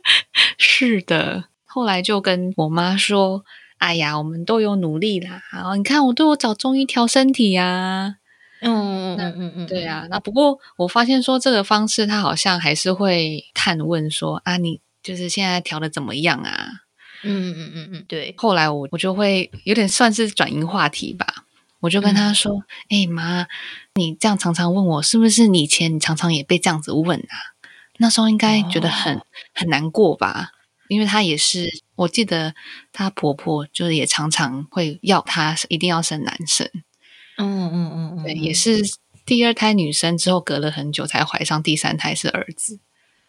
[0.60, 1.45] 是的。
[1.65, 3.45] 后来就跟我妈说
[3.80, 8.17] ：“哎呀，我们都有努力啦，啊，你看我都有找中医调身体呀、
[8.62, 16.83] 嗯嗯嗯嗯嗯，对啊，那不过我发现说这个方式，他好像还是会探问说啊，你就是现在调的怎么样啊？
[17.24, 21.26] 嗯嗯嗯嗯，对，后来我我就会有点算是转移话题吧，
[21.80, 23.48] 我就跟他说：“哎、妈，
[23.96, 27.56] 你这样常常问我，是不是你以前你常常也被这样子问啊？
[27.98, 29.21] 那时候应该觉得很、
[29.54, 30.52] 很难过吧？
[30.90, 32.54] 因为她也是，我记得
[32.92, 36.69] 她婆婆就是也常常会要她一定要生男生，
[37.38, 38.82] 嗯嗯嗯嗯，对，也是
[39.26, 42.80] 第二胎女生之后隔了很久才怀上第三胎是儿子。”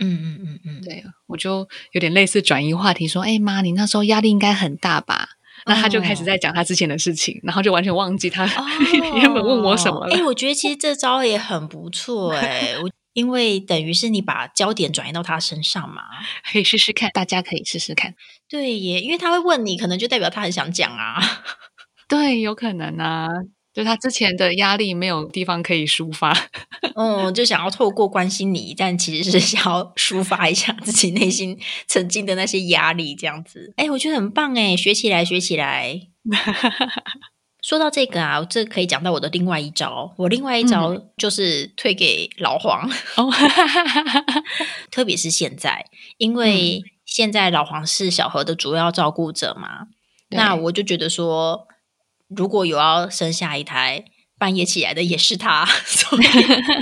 [0.04, 5.28] 嗯嗯嗯嗯，对，我就有点类似转移话题，说：“哎、妈，你那时候压力应该很大吧？”
[5.66, 8.44] 那他就开始在讲他之前的事情，然后就完全忘记他
[9.16, 10.14] 原本问我什么了。
[10.14, 16.02] 哎、我觉得其实这招也很不错哎、我因为等于是你把焦点转移到他身上嘛。
[16.52, 18.14] 可以试试看，大家可以试试看。
[18.48, 21.18] 对耶，因为他会问你，可能就代表他很想讲啊。
[22.08, 23.28] 对，有可能啊，
[23.74, 26.32] 就他之前的压力没有地方可以抒发。
[26.94, 31.58] 嗯，就想要透过关心你，但其实是想要抒发一下自己内心
[31.88, 33.74] 曾经的那些压力，这样子。
[33.76, 36.00] 哎，我觉得很棒哎，学起来，学起来。
[37.60, 40.14] 说到这个啊，这可以讲到我的另外一招。
[40.18, 42.88] 我另外一招就是推给老黄，
[44.92, 45.86] 特别是现在，
[46.18, 49.86] 因为现在老黄是小何的主要照顾者嘛，
[50.28, 51.66] 那我就觉得说，
[52.28, 54.04] 如果有要生下一胎。
[54.36, 56.24] 半夜起来的也是他， 所以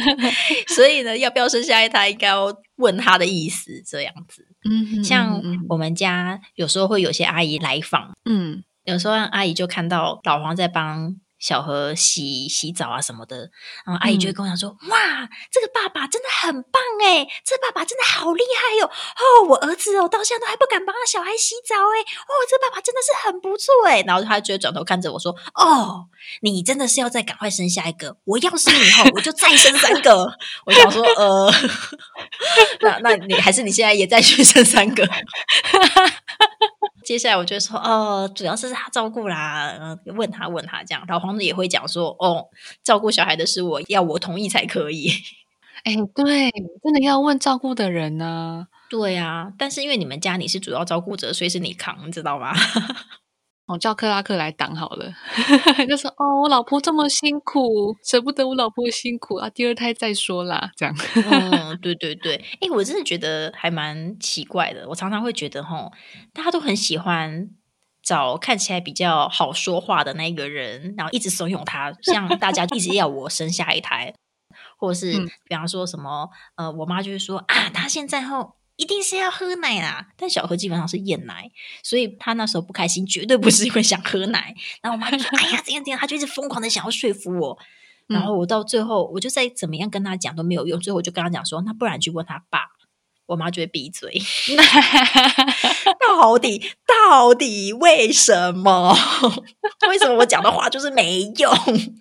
[0.75, 4.43] 所以呢，要不要生下一胎，应该要问他的意思，这样子。
[4.65, 11.15] 嗯，像我们家有时候会有些阿姨来访，嗯，有时候阿姨就看到老黄在帮。
[11.43, 13.51] 小何洗洗澡啊什么的，
[13.85, 18.87] 然后阿姨就会跟我讲说：“哇，这个爸爸真的很棒哎，这爸爸真的好厉害哟！
[18.87, 26.07] 哦，我儿子哦，到现在都还不敢帮他小孩洗澡哎，哦，这爸爸真的是很不错哎。”然后他就会转头看着我说：“哦，
[26.43, 28.17] 你真的是要再赶快生下一个？
[28.23, 30.39] 我要是以后我就再生三个。
[30.65, 31.53] ”我想说：“呃，
[32.83, 35.05] 那那你还是你现在也再去生三个。
[37.05, 42.47] ”接下来我就说哦，主要是他照顾啦，问他问他这样，老黄子也会讲说哦，
[42.83, 45.11] 照顾小孩的是我要我同意才可以。
[45.85, 46.51] 哎，对，
[46.83, 48.69] 真的要问照顾的人呢。
[48.89, 52.53] 对啊，但是因为你们家你是主要照顾者，所以是你扛，你知道吗？
[53.67, 55.13] 我叫克拉克来挡好了，
[55.89, 60.95] 就说哦，我老婆这么辛苦，舍不得我老婆辛苦啊，第二胎再说啦，这样。
[61.15, 64.89] 嗯，对对对，哎，我真的觉得还蛮奇怪的。
[64.89, 65.91] 我常常会觉得，吼，
[66.35, 67.49] 大家都很喜欢
[68.03, 74.13] 找看起来比较好说话的那个人，然后一直怂恿他，像大家一直要我生下一胎，
[74.77, 75.13] 或者是
[75.49, 78.57] 比方说什么，呃，我妈就会说啊，她现在后。
[78.77, 81.51] 一定是要喝奶啦，但小何基本上是厌奶，
[81.83, 84.55] 所以他那时候不开心，绝对不是因为想喝奶。
[84.81, 87.59] 然后我妈就说：“哎呀，怎样怎样？”他就一直疯狂的想要说服我。
[88.09, 92.61] 然后我到最后，我就再怎么样跟他讲都没有用，最后我就跟他讲说：“那不然去问他爸。”
[93.33, 94.13] 我妈就会闭嘴。
[95.99, 98.95] 到底到底为什么？
[99.89, 101.53] 为什么我讲的话就是没用？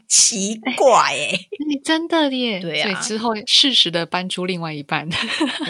[0.08, 1.32] 奇怪哎，
[1.68, 2.60] 你真的耶？
[2.60, 5.08] 对啊，之后适时的搬出另外一半。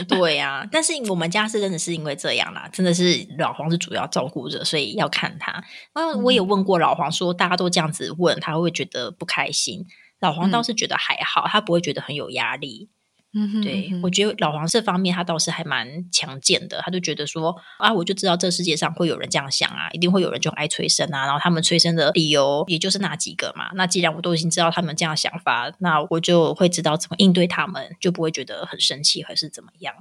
[0.07, 5.51] 对啊，但是我们家是真的是因为这样啦，真的是老黄是主要照顾者，所以要看他。
[5.93, 9.86] 啊，我也问过老黄说，大家都这样子问，他会觉得不开心。
[10.20, 12.89] 老黄倒是觉得还好，他不会觉得很有压力。
[13.34, 23.70] 嗯，对，我觉得老黄这方面他倒是还蛮强健的，他就觉得说啊，我就知道这世界上会有人这样想啊，一定会有人就爱催生啊，然后他们催生的理由也就是那几个嘛。
[23.76, 29.96] 那既然我都已经知道他们这样想法，那我就会知道怎么应对他们，就不会觉得很生气还是怎么样。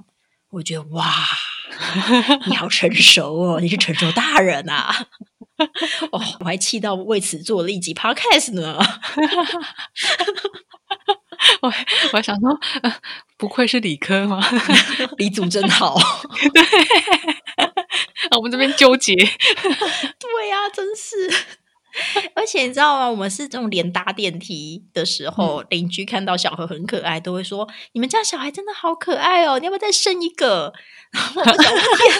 [0.49, 1.09] 我觉得哇，
[2.47, 5.07] 你好成熟哦，你是成熟大人啊！
[6.11, 8.77] 哦，我还气到为此做了一集 podcast 呢。
[11.61, 12.59] 我我还想说，
[13.37, 14.41] 不愧是理科吗？
[15.17, 15.97] 理组真好。
[16.53, 16.63] 对，
[18.37, 19.13] 我们这边纠结。
[19.15, 21.29] 对呀，真是。
[22.35, 23.09] 而且你知道吗？
[23.11, 30.71] 我们是这种连搭电梯的时候，邻居看到小何很可爱，都会说：“你们家小孩真的好可爱哦，你要不要再生一个？”
[31.11, 31.65] 然后我想，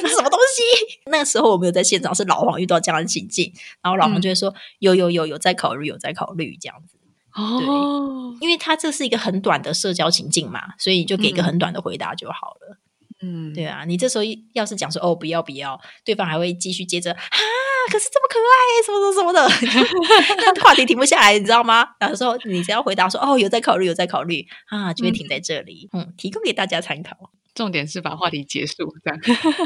[0.10, 1.00] 什么东西？
[1.10, 6.98] 那个时候我没有在现场，是老黄遇到这样的情境，然后老黄就会说：“有有有有在考虑，有在考虑这样子。”
[7.36, 12.78] 哦，因为他这是一个很短的社交情境嘛，所以就给一个很短的回答就好了。
[13.24, 14.24] 嗯，对啊，你这时候
[14.54, 17.38] 要是讲说哦不要不要，对方还会继续接着啊，
[17.92, 21.88] 可是这么可爱，什么什么什么的， 那话题停不下来，你知道吗？
[22.00, 25.88] 然后说你只要回答说哦有在考虑有在考虑啊，就会停在这里。
[25.94, 27.16] 嗯，提供给大家参考。
[27.54, 29.20] 重点是把话题结束，这样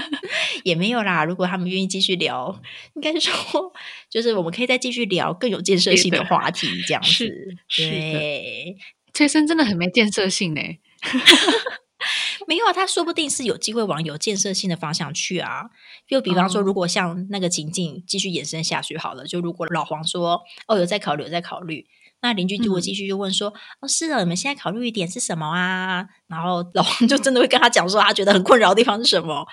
[0.63, 1.23] 也没有啦。
[1.23, 2.61] 如果他们愿意继续聊，
[2.95, 3.71] 应该说
[4.09, 7.29] 就是我们可以再继续聊更有建设性的话题，这样子。
[7.75, 8.75] 对，
[9.13, 10.61] 催生真的很没建设性呢。
[12.47, 15.63] 没有啊，他说不定是有机会往有建设性的方向去啊。
[16.07, 21.88] 就比方说，如果像那个情境继续延伸下去好了，就如果老黄说哦有在考虑，有在考虑。
[22.22, 29.45] 那邻居就会继续就问说：“哦，是的，你们现在考虑一点是什么啊？”然后老王就真的会跟他讲说，他觉得很困扰的地方是什么。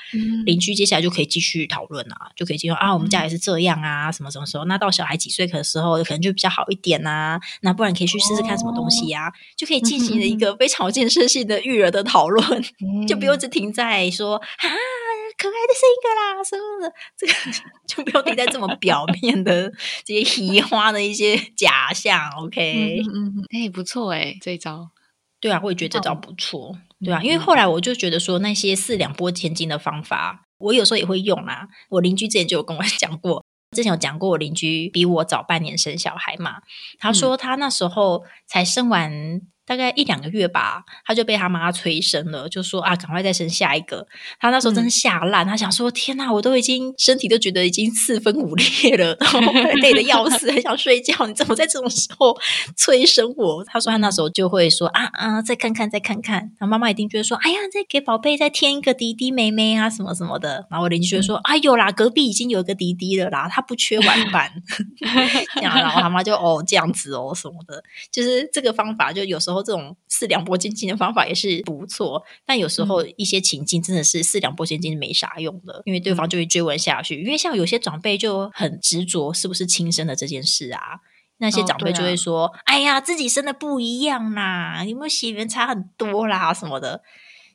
[0.47, 4.65] 邻居接下来就可以继续讨论啊，就可以继续啊，我们家也是这样啊，什么什么时候？
[4.65, 7.39] 那到小孩几岁的时候，可能就比较好一点啊。
[7.61, 9.31] 那不然可以去试试看什么东西呀？
[9.55, 12.63] 就可以进行了一个非常有建设性的育儿的讨论，
[13.07, 14.69] 就不用只停在说啊。
[15.43, 16.93] 可爱的是一个啦，是不是？
[17.19, 17.33] 这个
[17.89, 19.69] 就不要停在这么表面的
[20.05, 22.31] 这些奇花的一些假象。
[22.39, 24.91] OK，嗯，哎，不错哎，这一招，
[25.41, 31.67] 对啊，我也觉得这招不错，对啊，因为后来我就觉得说那些四两拨千斤的方法，我有时候也会用啊。
[31.91, 33.45] 我邻居之前就有跟我讲过，
[33.77, 36.63] 之前有讲过，我邻居比我早半年生小孩嘛，
[36.99, 39.41] 他说他那时候才生完。
[39.73, 44.07] 大概一两个月吧，他就被他妈催生了，就说啊，赶快再生下一个。
[44.39, 49.41] 他那时候真的吓烂，他想说天哪，我都已经身体都觉得已经四分五裂了，然后
[49.81, 52.37] 累得要死， 很想睡觉，你怎么在这种时候
[52.77, 53.65] 催生我？
[53.65, 56.41] 他说他那时候就会说啊啊，再看看再看看。
[56.59, 60.67] 然后妈妈一定觉得说，哎呀，再给宝贝再添一个弟弟妹妹啊，什么什么的。
[60.71, 64.53] 然后我邻居就说，哎有啦，隔壁已经有一个弟弟了啦，他不缺玩伴。
[65.55, 77.23] 这样，然后他妈就哦这样子哦什么的，就是这个方法，就有时候这种四两拨千斤的方法也是不错，但有时候一些情境真的是四两拨千斤没啥用的，因为对方就会追问下去。
[77.23, 81.01] 因为像有些长辈就很执着是不是亲生的这件事啊，
[81.39, 87.03] 那些长辈就会说：“哎呀，自己生的不一样啦，有没有血缘差很多啦什么的。”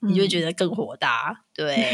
[0.02, 1.92] 你就觉得更火大，对，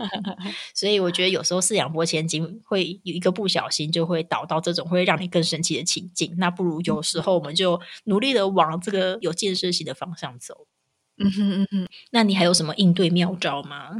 [0.74, 6.34] 所以我觉得有时候四两拨千斤，会有一个不小心就会导到这种会让你更生气的情境。
[6.38, 10.66] 那不如有时候我们就努力的往这个有建设性的方向走。
[11.22, 13.90] 嗯哼嗯哼，那你还有什么应对妙招吗？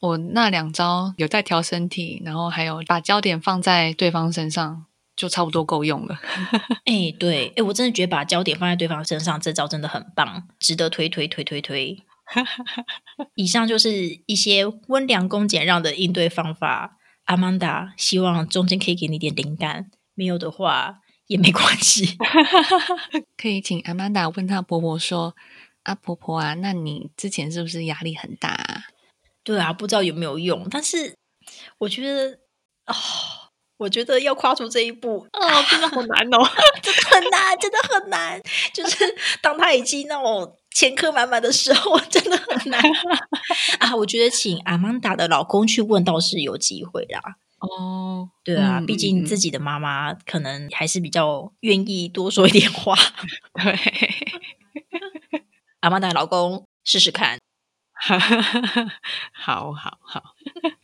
[0.00, 4.86] 我那两招有在调身体，然后还有把焦点放在对方身上，
[5.16, 6.16] 就差不多够用了。
[6.86, 12.04] 哎，对，哎，我真的觉得把焦点放在对方身上，这招真的很棒，值得推推推推推。
[13.34, 13.92] 以上就是
[14.26, 16.98] 一些温良恭俭让的应对方法。
[17.24, 22.16] 阿曼达希望中间可以给你点灵感，没有的话也没关系。
[23.36, 25.36] 可以请阿曼达问他婆婆说
[25.84, 28.82] ：“阿婆婆啊，那你之前是不是压力很大？”啊
[29.44, 31.14] 对啊，不知道有没有用，但是
[31.78, 32.38] 我觉得
[32.86, 32.94] 哦，
[33.78, 36.38] 我觉得要跨出这一步啊，真的好难哦，
[36.82, 38.40] 真的很难，真的很难。
[38.74, 40.54] 就是当他已经那种。
[40.70, 42.80] 前科满满的时候， 真的很难
[43.80, 43.96] 啊！
[43.96, 47.20] 我觉得请阿曼达的老公去问，倒是有机会啦。
[47.58, 52.94] 哦，对啊，毕竟自己的妈妈可能还是比较愿意多说一点话。
[53.54, 53.76] 对，
[55.80, 57.38] 阿曼达老公试试看。
[59.32, 60.22] 好好好。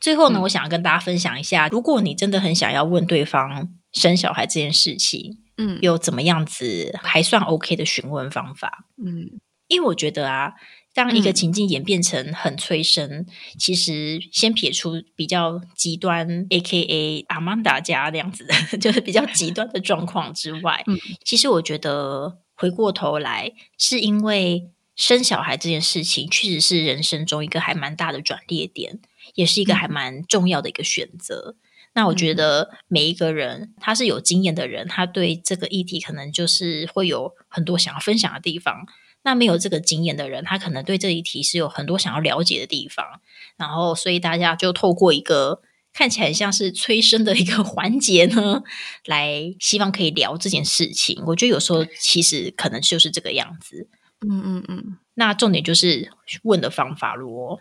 [0.00, 8.86] 最后呢，我想要跟大家分享一下，如果你真的很想要问对方生小孩这件事情，嗯，有怎么样子还算 OK 的询问方法？
[9.04, 9.40] 嗯。
[9.66, 10.52] 因为我觉得啊，
[10.92, 13.24] 当一个情境演变成很催生，
[13.58, 18.46] 其实先撇出比较极端，A K A 阿曼达家那样子，
[18.78, 29.00] 就是比较极端的状况之外，嗯其实我觉得回过头来，是因为生小孩这件事情确实是人生中一个还蛮大的转捩点，
[29.34, 31.56] 也是一个还蛮重要的一个选择。
[31.94, 38.86] 那我觉得每一个人他是有经验的人，他对这个议题可能就是会有很多想要分享的地方。
[39.22, 43.20] 那没有这个经验的人，他可能对这一题是有很多想要了解的地方，
[43.56, 48.62] 然后所以大家就透过一个看起来像是催生的一个 环节呢，
[49.06, 51.22] 来希望可以聊这件事情。
[51.28, 53.88] 我觉得有时候其实可能就是这个样子。
[54.28, 54.98] 嗯嗯嗯。
[55.14, 56.10] 那重点就是
[56.42, 57.60] 问的方法咯。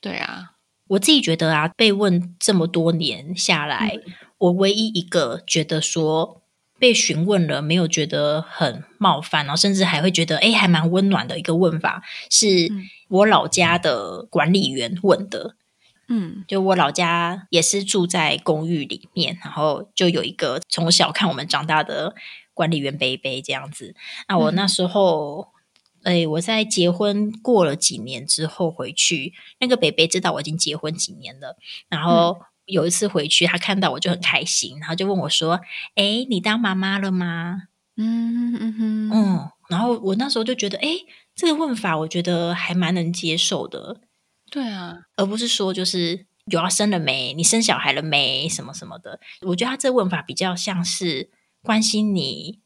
[0.00, 0.52] 对啊，
[0.88, 3.98] 我自己觉得啊，被问这么多年下来，
[4.38, 6.42] 我唯一一个觉得说。
[6.80, 12.70] 被询问了，没有觉得很冒犯，然后甚至还会觉得，哎，还蛮温暖的一个问法，是
[13.08, 15.56] 我老家的管理员问的。
[16.06, 22.14] 嗯，就我老家也是住在公寓里面，然后就有一个从小看我们长大的
[22.54, 23.96] 管理员贝贝这样子。
[24.28, 25.48] 那我那时候，
[26.08, 31.56] 哎，我在结婚过了几年之后回去，那个北北知道我已经结婚几年了，
[31.88, 32.38] 然后。
[32.70, 35.58] 有一次回去，他看到我就很开心，然后就问我说
[35.96, 37.62] ：“哎，你当妈妈了吗？”
[37.96, 40.88] 嗯嗯哼，嗯，然后我那时候就觉得，哎，
[41.34, 44.02] 这个问法我觉得还蛮能接受的。
[44.50, 49.18] 对啊，而不是说就是有要生了没，你生小孩了没，什么什么的。
[49.46, 51.30] 我觉得他这问法比较像是
[51.62, 52.60] 关心你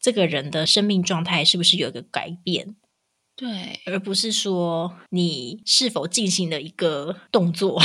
[0.00, 2.76] 这个人的生命状态是不是有一个改变。
[3.36, 7.80] 对，而不是说你是否进行了一个动作，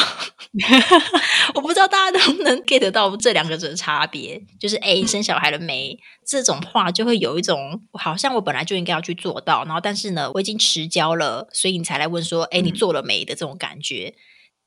[1.54, 4.44] 我不知道大家能不能 get 到这两个的差别。
[4.60, 6.00] 就是哎，生小孩了没？
[6.26, 14.16] 这种话就会有一种好像我本来就应该要去做到，然后但是呢，我已经迟交了，所以你才来问说，哎，你做了没的这种感觉。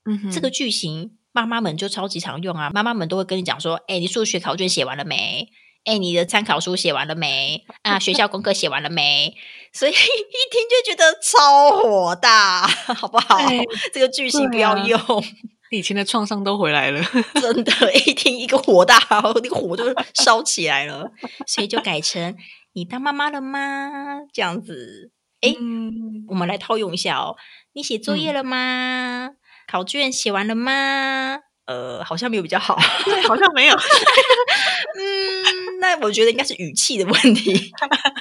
[0.09, 5.49] 嗯，这个句型妈妈们就超级常用啊，妈妈们都会跟你讲说，哎，你数学考卷写完了没？
[5.87, 7.65] 哎，你的参考书写完了没？
[7.83, 9.35] 啊，学校功课写完了没？
[9.73, 13.39] 所以一听就觉得超火大，好不好？
[13.93, 14.99] 这个句型不要用，
[15.71, 17.01] 以前的创伤都回来了。
[17.41, 19.85] 真的，一听一个火大，那个火就
[20.15, 21.11] 烧起来了。
[21.47, 22.37] 所以就改成
[22.73, 24.23] 你当妈妈了吗？
[24.33, 25.13] 这样子。
[25.43, 25.55] 哎，
[26.29, 27.37] 我们来套用一下哦。
[27.75, 29.31] 你写作业了吗？
[29.71, 31.39] 考卷写完了吗？
[31.67, 33.77] 呃，好像没有比较好，对好像没有。
[33.77, 35.46] 嗯。
[35.87, 37.73] 那我觉得应该是语气的问题。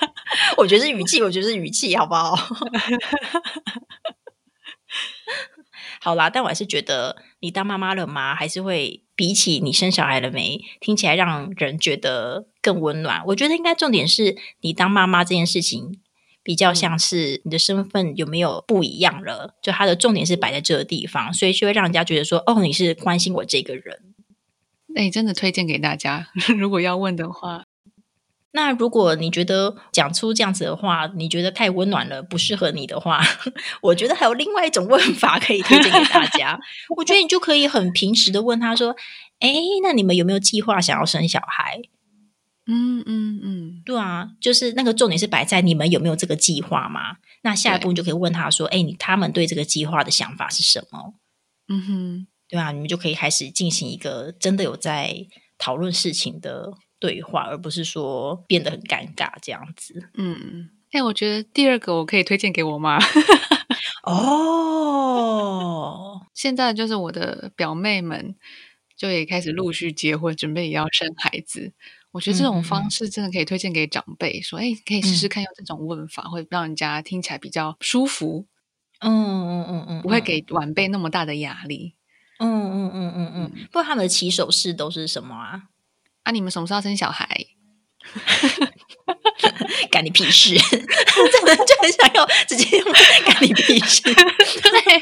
[0.58, 2.36] 我觉得是语气，我觉得是语气，好不好？
[6.02, 8.36] 好啦，但我还是觉得你当妈妈了吗？
[8.36, 13.24] 还是会比起你生小孩了没，听起来让人觉得更温暖。
[13.28, 16.00] 我觉得应该重点是你当妈妈这件事情，
[16.44, 24.15] 比较像是你的身份有没有不一样了，就它的重点是摆在这个地方，所以就会让人家觉得说，哦，你是关心我这个人。
[24.96, 26.28] 哎，真的推荐给大家，
[26.58, 27.66] 如果要问的话。
[28.52, 33.22] 那如果你觉得讲出这样子的话，你觉得太温暖了，不适合你的话，
[33.84, 36.58] 我觉得还有另外一种问法可以推荐给大家。
[36.96, 38.96] 我觉得你就可以很平时的问他说
[39.40, 41.82] ：“哎，那你们有没有计划想要生小孩？”
[42.66, 47.18] 嗯嗯嗯，对啊，就是那个重点是摆在你们有没有这个计划嘛？
[47.44, 51.14] 那下一步你就可以问他说：“哎，你他们对这个计划的想法是什么？”
[51.68, 55.28] 嗯哼，对啊，你们就可以开始进行一个真的有在
[55.58, 56.74] 讨论事情的。
[56.98, 60.10] 对话，而不是说变得很尴尬这样子。
[60.16, 62.98] 嗯，哎，我觉得第二个我可以推荐给我妈。
[64.08, 68.36] 哦，现在就是我的表妹们
[68.96, 71.74] 就也开始陆续结婚，准备也要生孩子。
[72.12, 78.48] 我觉得这种方式真的可以推荐给长辈，说，哎，可以试试看用这种问法，会让人家听起来比较舒服。
[79.02, 81.94] 嗯嗯嗯嗯，不会给晚辈那么大的压力。
[82.40, 85.64] 嗯嗯嗯嗯嗯，不过他们的起手式都是什么啊？
[86.24, 86.32] 啊！
[86.32, 87.28] 你们什么时候生小孩？
[89.92, 90.54] 干你屁事！
[90.60, 92.92] 真的就很想要直接用
[93.26, 94.02] 干你屁事。
[94.14, 95.00] 对对啊，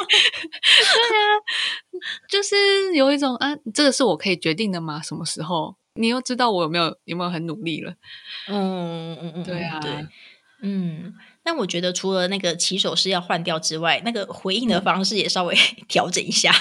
[2.30, 5.02] 就是有一种啊，这个是我可以决定的吗？
[5.02, 5.76] 什么时候？
[5.96, 7.94] 你又知道我有没有有没有很努力了？
[8.48, 10.08] 嗯嗯嗯，对啊，对，
[10.62, 11.14] 嗯。
[11.44, 15.56] 但我觉得除了那个起手式要换掉之外，那个回应的方式也稍微
[15.90, 16.54] 调整一下。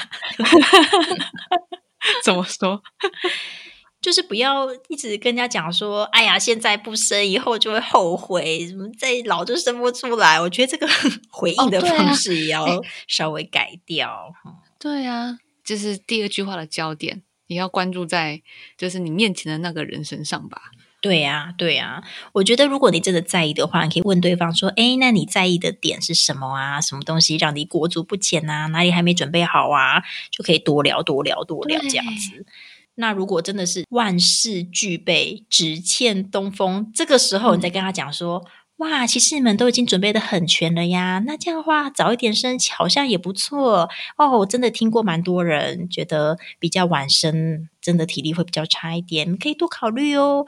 [2.24, 2.83] 怎么说？
[4.03, 10.41] 就是不要一直跟人家讲说，哎呀，现在不生，以后就会后悔，什么再老就生不出来。
[10.41, 10.89] 我觉得这个
[11.30, 12.66] 回应的方式也要
[13.07, 14.35] 稍微改掉。
[14.80, 18.43] 对啊，就是第二句话的焦点，你要关注在
[18.76, 20.72] 就是你面前的那个人身上吧。
[21.03, 22.03] 对呀，对呀。
[22.32, 26.80] 我觉得如果你真的在意的话，你可以问对方说，哎，那你在意的点是什么啊？
[26.80, 28.66] 什么东西让你裹足不前啊？
[28.68, 30.00] 哪里还没准备好啊？
[30.30, 32.46] 就可以多聊多聊多聊这样子。
[32.94, 38.44] 那如果真的是万事俱备，只欠东风，这个时候你再跟他讲说
[38.78, 43.88] ：“哇，其实你们都已经准备的很全了呀。”那这样的话，早一点生好像也不错
[44.18, 44.38] 哦。
[44.38, 50.46] 我真的听过蛮多人觉得比较晚生，真的体力会比较差一点，可以多考虑哦。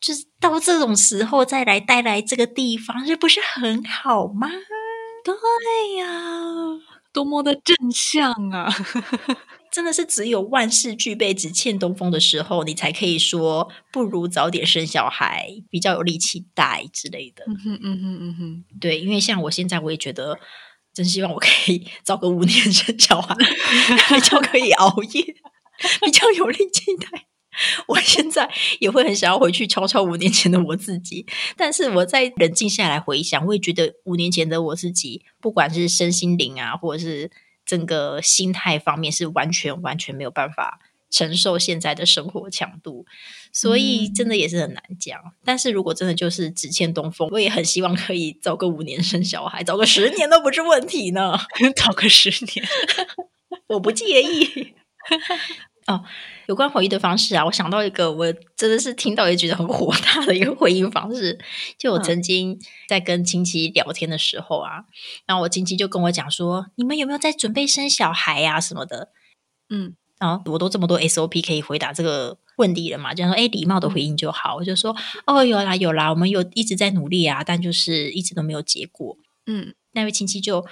[0.00, 4.48] 就是到这种时候再来带来这个地方，这不是很好吗？
[5.24, 5.34] 对
[5.98, 6.06] 呀，
[7.12, 8.72] 多么的正向啊！
[9.70, 17.44] 真的是只有万事俱备，只欠东风的时候，你才可以说不如早点生小孩，比较有力气带之类的。
[17.46, 20.38] 嗯哼嗯哼嗯哼，对，因为像我现在，我也觉得
[20.94, 23.34] 真希望我可以 早个五年生小孩，
[24.14, 25.22] 比较可以熬夜，
[26.04, 27.26] 比较有力气带。
[27.88, 37.30] 我现在也会很想要回去敲敲五年前的我自己，但是我在冷静下来回想，我也觉得五年前的我自己，不管是身心灵啊，或者是。
[37.66, 43.06] 整个心态方面是完全完全没有办法承受现在的生活强度，
[43.52, 45.16] 所以真的也是很难讲。
[45.44, 51.38] 但是如果真的就是只欠东风，我也很希望可以早个五年生小孩，早个十年都不是问题呢。
[51.76, 52.68] 早个十年，
[53.68, 54.74] 我不介意。
[55.86, 56.04] 哦，
[56.46, 61.38] 有关回忆的方式啊，我想到一个，我真的是听到也觉得很火大的一个回应方式。
[61.78, 64.84] 就我曾经在跟亲戚聊天的时候啊，
[65.26, 68.60] 然后我亲戚就跟我讲说：“你们有没有在准备生小孩呀？
[68.60, 69.08] 什么的？”
[69.70, 73.12] 嗯，然后我都这么多 SOP 可以回答这个问题了嘛？
[73.14, 74.94] 就说：“哎，礼貌的回应就好。”我就说
[75.26, 79.16] ：“哦，有啦有啦，我们有一直在努力啊，但就是一直都没有结果。”
[79.46, 80.64] 嗯，那位亲戚就。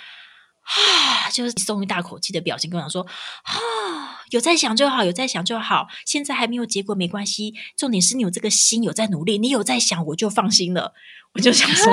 [0.68, 3.00] 啊， 就是松一大口气的表情，跟我讲说
[3.42, 5.88] ：“啊，有在想就好，有在想就好。
[6.04, 10.94] 现在还没有结果没关系，重点是你有这个心，有在努力，你有在想，我就放心了。
[11.34, 11.92] 我就想说，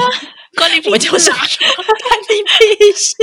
[0.55, 3.15] 关你屁事，关你屁事。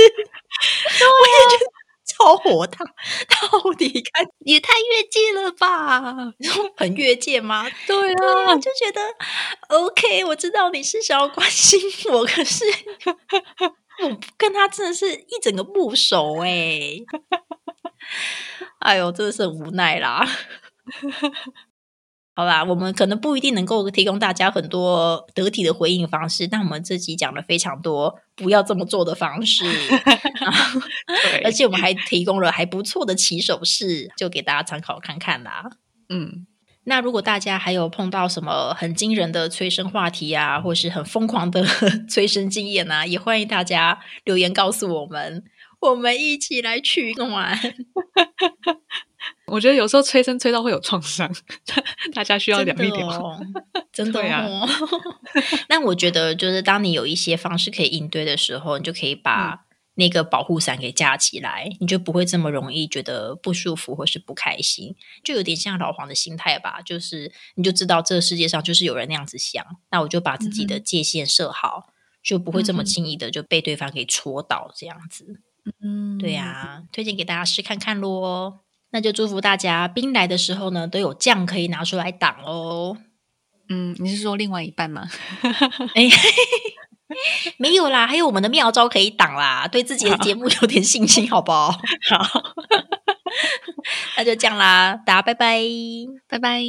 [1.01, 1.71] 我也觉得
[2.05, 6.15] 超火大，到底看也太越界了吧？
[6.77, 7.69] 很越界吗？
[7.87, 9.01] 对啊，就觉得
[9.69, 10.23] OK。
[10.25, 11.79] 我知道你是想要关心
[12.11, 12.65] 我，可是。
[14.01, 16.97] ”我跟他真的是一整个不熟哎，
[18.83, 20.25] 哎呦，真的是很无奈啦。
[22.35, 29.65] 好啦，我们可能不一定能够提供大家很多得体的回应方式，但我们这集讲了非常多不要这么做的方式，
[31.45, 35.69] 而且我们还提供了还不错的起手式，就给大家参考看看啦。
[36.09, 36.47] 嗯。
[36.85, 41.65] 那如果大家还有碰到什么很惊人的催生话题啊，或是很疯狂的
[42.09, 45.45] 催生经验啊，也欢迎大家留言告诉我们，
[45.83, 47.57] 我们一起来取暖。
[49.47, 51.31] 我觉得有时候催生催到会有创伤，
[52.13, 53.39] 大家需要聊一聊。
[53.91, 54.67] 真的哦。
[55.69, 59.65] 那我觉得，就是当你有一些方式可以应对的时候，你就可以把。
[59.95, 66.81] 那个保护伞给架起来，你就不会这么容易觉得不舒服或是不开心，就有点像老黄的心态吧。
[66.83, 75.41] 就是你就知道这个世界上就是有人那样子想，那我就把自己的界限设好，就不会这么轻易的就被对方给戳到这样子。
[75.81, 78.61] 嗯，对呀，推荐给大家试看看咯。
[78.91, 82.97] 那就祝福大家兵来的时候呢，都有酱可以拿出来挡哦。
[83.69, 85.07] 嗯，你是说另外一半吗？
[85.95, 86.09] 哎。
[87.57, 91.69] 没有啦，还有我们的妙招可以挡啦，对自己的节目有点信心，好不好？
[92.09, 92.41] 好，
[94.17, 95.61] 那就这样啦，大家拜拜，
[96.27, 96.63] 拜拜。